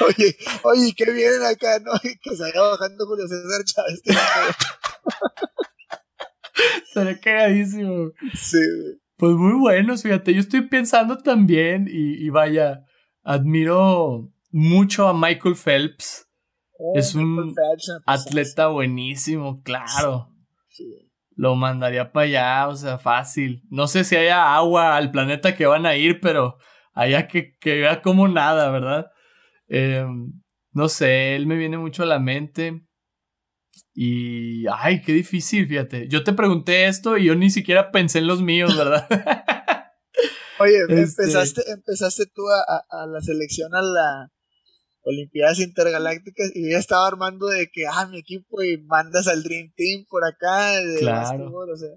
[0.00, 1.92] Oye, oye, qué bien acá, ¿no?
[2.22, 4.02] Que se vaya bajando Julio César Chávez.
[6.92, 8.10] Sería cagadísimo.
[8.34, 8.58] Sí.
[9.16, 10.34] Pues muy bueno, fíjate.
[10.34, 12.84] Yo estoy pensando también, y, vaya,
[13.22, 16.26] admiro mucho a Michael Phelps.
[16.78, 17.54] Oh, es un
[18.06, 20.30] atleta buenísimo, claro.
[20.68, 21.10] Sí.
[21.36, 23.62] Lo mandaría para allá, o sea, fácil.
[23.70, 26.56] No sé si haya agua al planeta que van a ir, pero
[26.94, 29.10] allá que, que vea como nada, ¿verdad?
[29.70, 30.32] Em,
[30.72, 32.82] no sé, él me viene mucho a la mente.
[33.94, 36.08] Y, ay, qué difícil, fíjate.
[36.08, 39.06] Yo te pregunté esto y yo ni siquiera pensé en los míos, ¿verdad?
[40.58, 44.30] Oye, este empezaste, empezaste tú a, la selección a la,
[45.02, 49.72] Olimpiadas Intergalácticas y ya estaba armando de que, ah, mi equipo y mandas al Dream
[49.74, 50.76] Team por acá.
[50.76, 51.50] De claro.
[51.52, 51.88] o sea.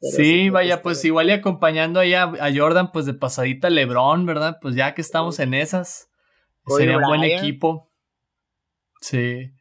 [0.00, 4.58] Sí, vaya, pues igual y acompañando ahí a, Jordan, pues de pasadita Lebron, ¿verdad?
[4.62, 6.07] Pues ya que estamos en esas,
[6.76, 7.90] sería un buen equipo.
[9.00, 9.52] Sí.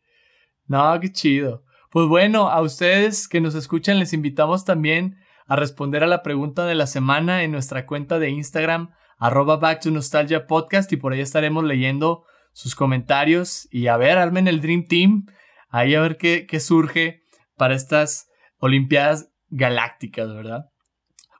[0.66, 1.64] No, qué chido.
[1.91, 6.66] Pues bueno, a ustedes que nos escuchan les invitamos también a responder a la pregunta
[6.66, 11.14] de la semana en nuestra cuenta de Instagram, arroba Back to Nostalgia Podcast, y por
[11.14, 15.26] ahí estaremos leyendo sus comentarios y a ver, armen el Dream Team,
[15.70, 17.24] ahí a ver qué, qué surge
[17.55, 18.28] para estas
[18.60, 20.66] Olimpiadas Galácticas, ¿verdad?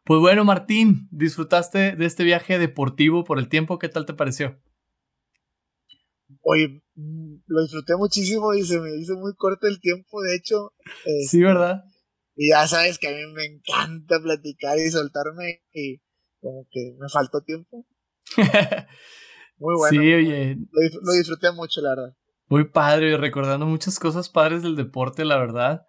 [0.06, 3.78] Pues bueno, Martín, ¿disfrutaste de este viaje deportivo por el tiempo?
[3.78, 4.58] ¿Qué tal te pareció?
[6.50, 10.72] Oye, mm, lo disfruté muchísimo y se me hizo muy corto el tiempo, de hecho.
[11.04, 11.84] sí, este, ¿verdad?
[12.38, 16.00] Y ya sabes que a mí me encanta platicar y soltarme y
[16.40, 17.86] como que me faltó tiempo.
[19.58, 19.90] muy bueno.
[20.02, 20.58] Sí, oye.
[21.02, 22.16] Lo, disfruté mucho, la verdad.
[22.48, 25.82] Muy padre, recordando muchas cosas padres del deporte, la verdad.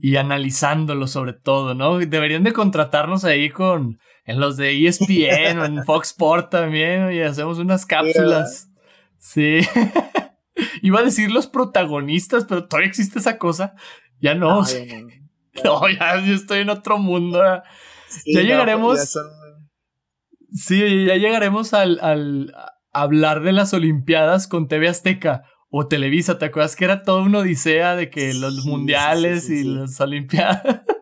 [0.00, 1.98] Y analizándolo sobre todo, ¿no?
[1.98, 7.20] Deberían de contratarnos ahí con en los de ESPN o en Fox Sport también, y
[7.20, 8.69] hacemos unas cápsulas.
[9.20, 9.60] Sí.
[10.82, 13.74] Iba a decir los protagonistas, pero todavía existe esa cosa.
[14.20, 14.62] Ya no.
[15.64, 17.38] no, ya, yo estoy en otro mundo.
[17.38, 17.62] ya
[18.24, 19.18] pues, llegaremos.
[20.52, 22.52] Sí, ya llegaremos al, al
[22.92, 26.38] hablar de las Olimpiadas con TV Azteca o Televisa.
[26.38, 30.62] ¿Te acuerdas que era toda una odisea de que los mundiales y las Olimpiadas?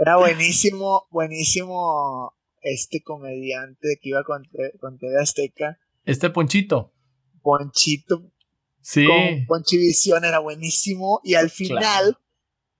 [0.00, 4.44] Era buenísimo, buenísimo este comediante que iba con,
[4.78, 5.76] con TV Azteca.
[6.04, 6.92] Este Ponchito.
[7.40, 8.32] Ponchito.
[8.80, 9.06] Sí.
[9.06, 11.20] Con Ponchivisión era buenísimo.
[11.24, 12.18] Y al final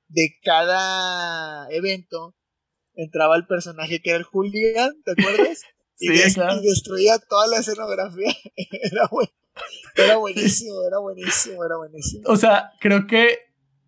[0.08, 2.34] de cada evento
[2.94, 5.62] entraba el personaje que era el Julián, ¿te acuerdas?
[6.00, 8.32] Y, destruía toda la escenografía.
[8.56, 9.10] era,
[9.96, 12.22] era buenísimo, era buenísimo, era buenísimo.
[12.26, 13.38] O sea, creo que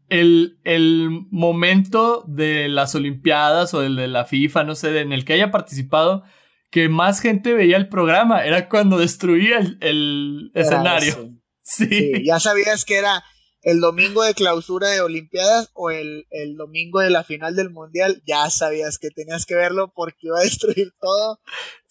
[0.08, 5.24] el, el, momento de las Olimpiadas o el de la FIFA, no sé, en el
[5.24, 6.24] que haya participado,
[6.70, 11.34] que más gente veía el programa, era cuando destruía el, escenario.
[11.62, 12.24] sí.
[12.24, 13.22] Ya sabías que era
[13.62, 16.24] el domingo de clausura de Olimpiadas o el,
[16.56, 20.42] domingo de la final del Mundial, ya sabías que tenías que verlo porque iba a
[20.42, 21.40] destruir todo.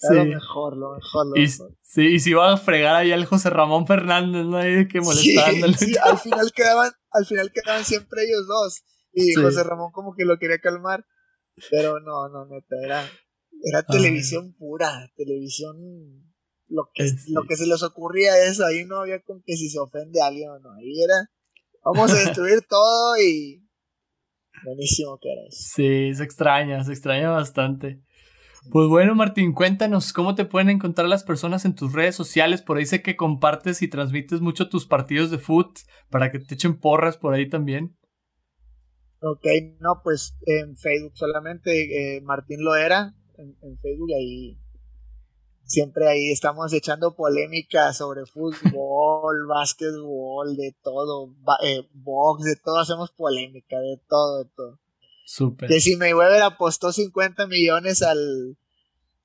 [0.02, 3.26] Era lo mejor, lo mejor, lo y, Sí, y si iba a fregar ahí al
[3.26, 4.58] José Ramón Fernández, ¿no?
[4.58, 5.78] Ahí que molestándole.
[5.78, 8.84] Sí, al final quedaban, al final quedaban siempre ellos dos.
[9.14, 11.06] Y José Ramón como que lo quería calmar.
[11.70, 13.10] Pero no, no, neta, era,
[13.64, 15.78] era televisión pura, televisión
[16.68, 19.80] lo que, lo que se les ocurría eso, ahí no había con que si se
[19.80, 21.30] ofende a alguien o no, ahí era
[21.84, 23.66] Vamos a destruir todo y.
[24.64, 25.58] Buenísimo que era eso.
[25.76, 28.02] Sí, se extraña, se extraña bastante.
[28.72, 32.62] Pues bueno, Martín, cuéntanos cómo te pueden encontrar las personas en tus redes sociales.
[32.62, 35.80] Por ahí sé que compartes y transmites mucho tus partidos de foot
[36.10, 37.98] para que te echen porras por ahí también.
[39.22, 39.46] Ok,
[39.80, 44.58] no, pues en Facebook solamente eh, Martín Loera, en, en Facebook ahí
[45.70, 53.12] siempre ahí estamos echando polémica sobre fútbol, básquetbol, de todo, eh, box, de todo, hacemos
[53.12, 54.80] polémica, de todo, de todo.
[55.26, 55.70] Súper.
[55.70, 58.58] Que si Mayweather apostó 50 millones al,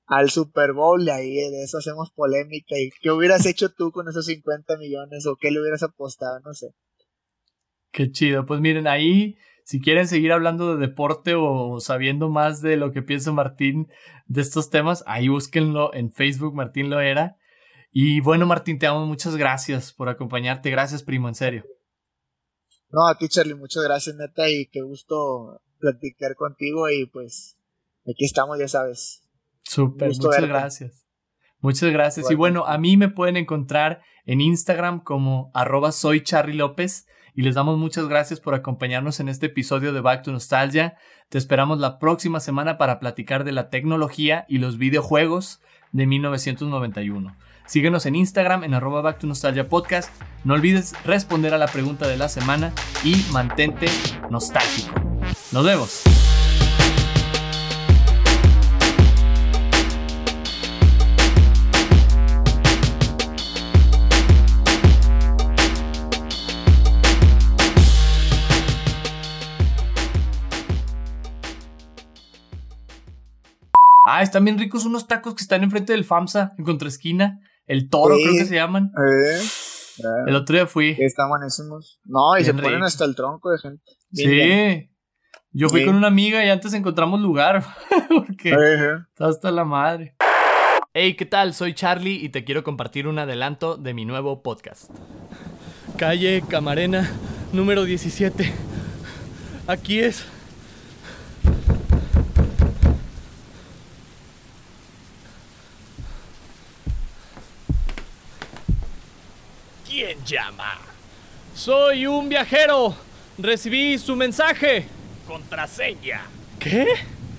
[0.07, 2.79] al Super Bowl, de ahí de eso hacemos polémica.
[2.79, 5.27] ¿Y qué hubieras hecho tú con esos 50 millones?
[5.27, 6.41] ¿O qué le hubieras apostado?
[6.41, 6.75] No sé.
[7.91, 8.45] Qué chido.
[8.45, 13.03] Pues miren, ahí si quieren seguir hablando de deporte o sabiendo más de lo que
[13.03, 13.89] piensa Martín
[14.27, 17.39] de estos temas, ahí búsquenlo en Facebook, Martín Loera.
[17.91, 20.71] Y bueno, Martín, te amo, muchas gracias por acompañarte.
[20.71, 21.65] Gracias, primo, en serio.
[22.91, 26.91] No, a ti, Charlie, muchas gracias, neta, y qué gusto platicar contigo.
[26.91, 27.57] Y pues,
[28.03, 29.23] aquí estamos, ya sabes.
[29.63, 31.07] Súper, muchas gracias.
[31.61, 32.31] Muchas gracias.
[32.31, 37.43] Y bueno, a mí me pueden encontrar en Instagram como arroba soy Charlie López y
[37.43, 40.97] les damos muchas gracias por acompañarnos en este episodio de Back to Nostalgia.
[41.29, 45.61] Te esperamos la próxima semana para platicar de la tecnología y los videojuegos
[45.93, 47.37] de 1991.
[47.67, 50.11] Síguenos en Instagram en arroba Back to Nostalgia Podcast.
[50.45, 52.73] No olvides responder a la pregunta de la semana
[53.03, 53.89] y mantente
[54.31, 54.95] nostálgico.
[55.51, 56.34] Nos vemos.
[74.25, 77.41] Están bien ricos unos tacos que están enfrente del FAMSA, en contraesquina.
[77.67, 78.93] El toro, creo que se llaman.
[78.99, 79.41] Eh,
[80.27, 80.97] el otro día fui.
[80.99, 82.01] Están buenísimos.
[82.05, 83.93] No, y se ponen hasta el tronco de gente.
[84.13, 84.91] sí.
[85.57, 87.65] Yo fui con una amiga y antes encontramos lugar.
[88.09, 90.17] porque está hasta la madre.
[90.93, 91.55] Hey, ¿qué tal?
[91.55, 94.91] Soy Charlie y te quiero compartir un adelanto de mi nuevo podcast.
[95.97, 97.09] Calle Camarena,
[97.53, 98.53] número 17.
[99.69, 100.27] Aquí es.
[110.05, 110.77] ¿Quién llama?
[111.55, 112.95] Soy un viajero.
[113.39, 114.87] Recibí su mensaje.
[115.27, 116.27] Contraseña.
[116.59, 116.87] ¿Qué?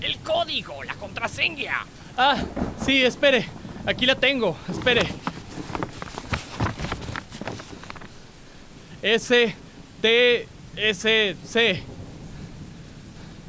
[0.02, 1.86] El código, la contraseña.
[2.18, 2.44] Ah,
[2.84, 3.48] sí, espere.
[3.86, 4.58] Aquí la tengo.
[4.68, 5.04] Espere.
[9.04, 9.56] S
[10.02, 11.84] T S C.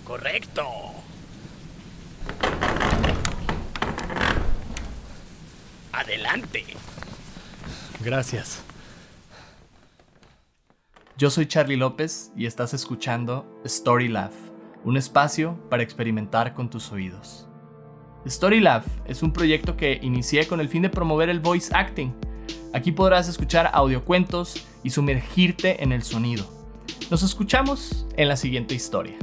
[0.05, 0.67] Correcto.
[5.93, 6.67] Adelante.
[8.01, 8.66] Gracias.
[11.19, 14.33] Yo soy Charlie López y estás escuchando Story Lab,
[14.85, 17.49] un espacio para experimentar con tus oídos.
[18.27, 22.12] Story Lab es un proyecto que inicié con el fin de promover el voice acting.
[22.75, 26.45] Aquí podrás escuchar audiocuentos y sumergirte en el sonido.
[27.11, 29.17] Nos escuchamos en la siguiente historia.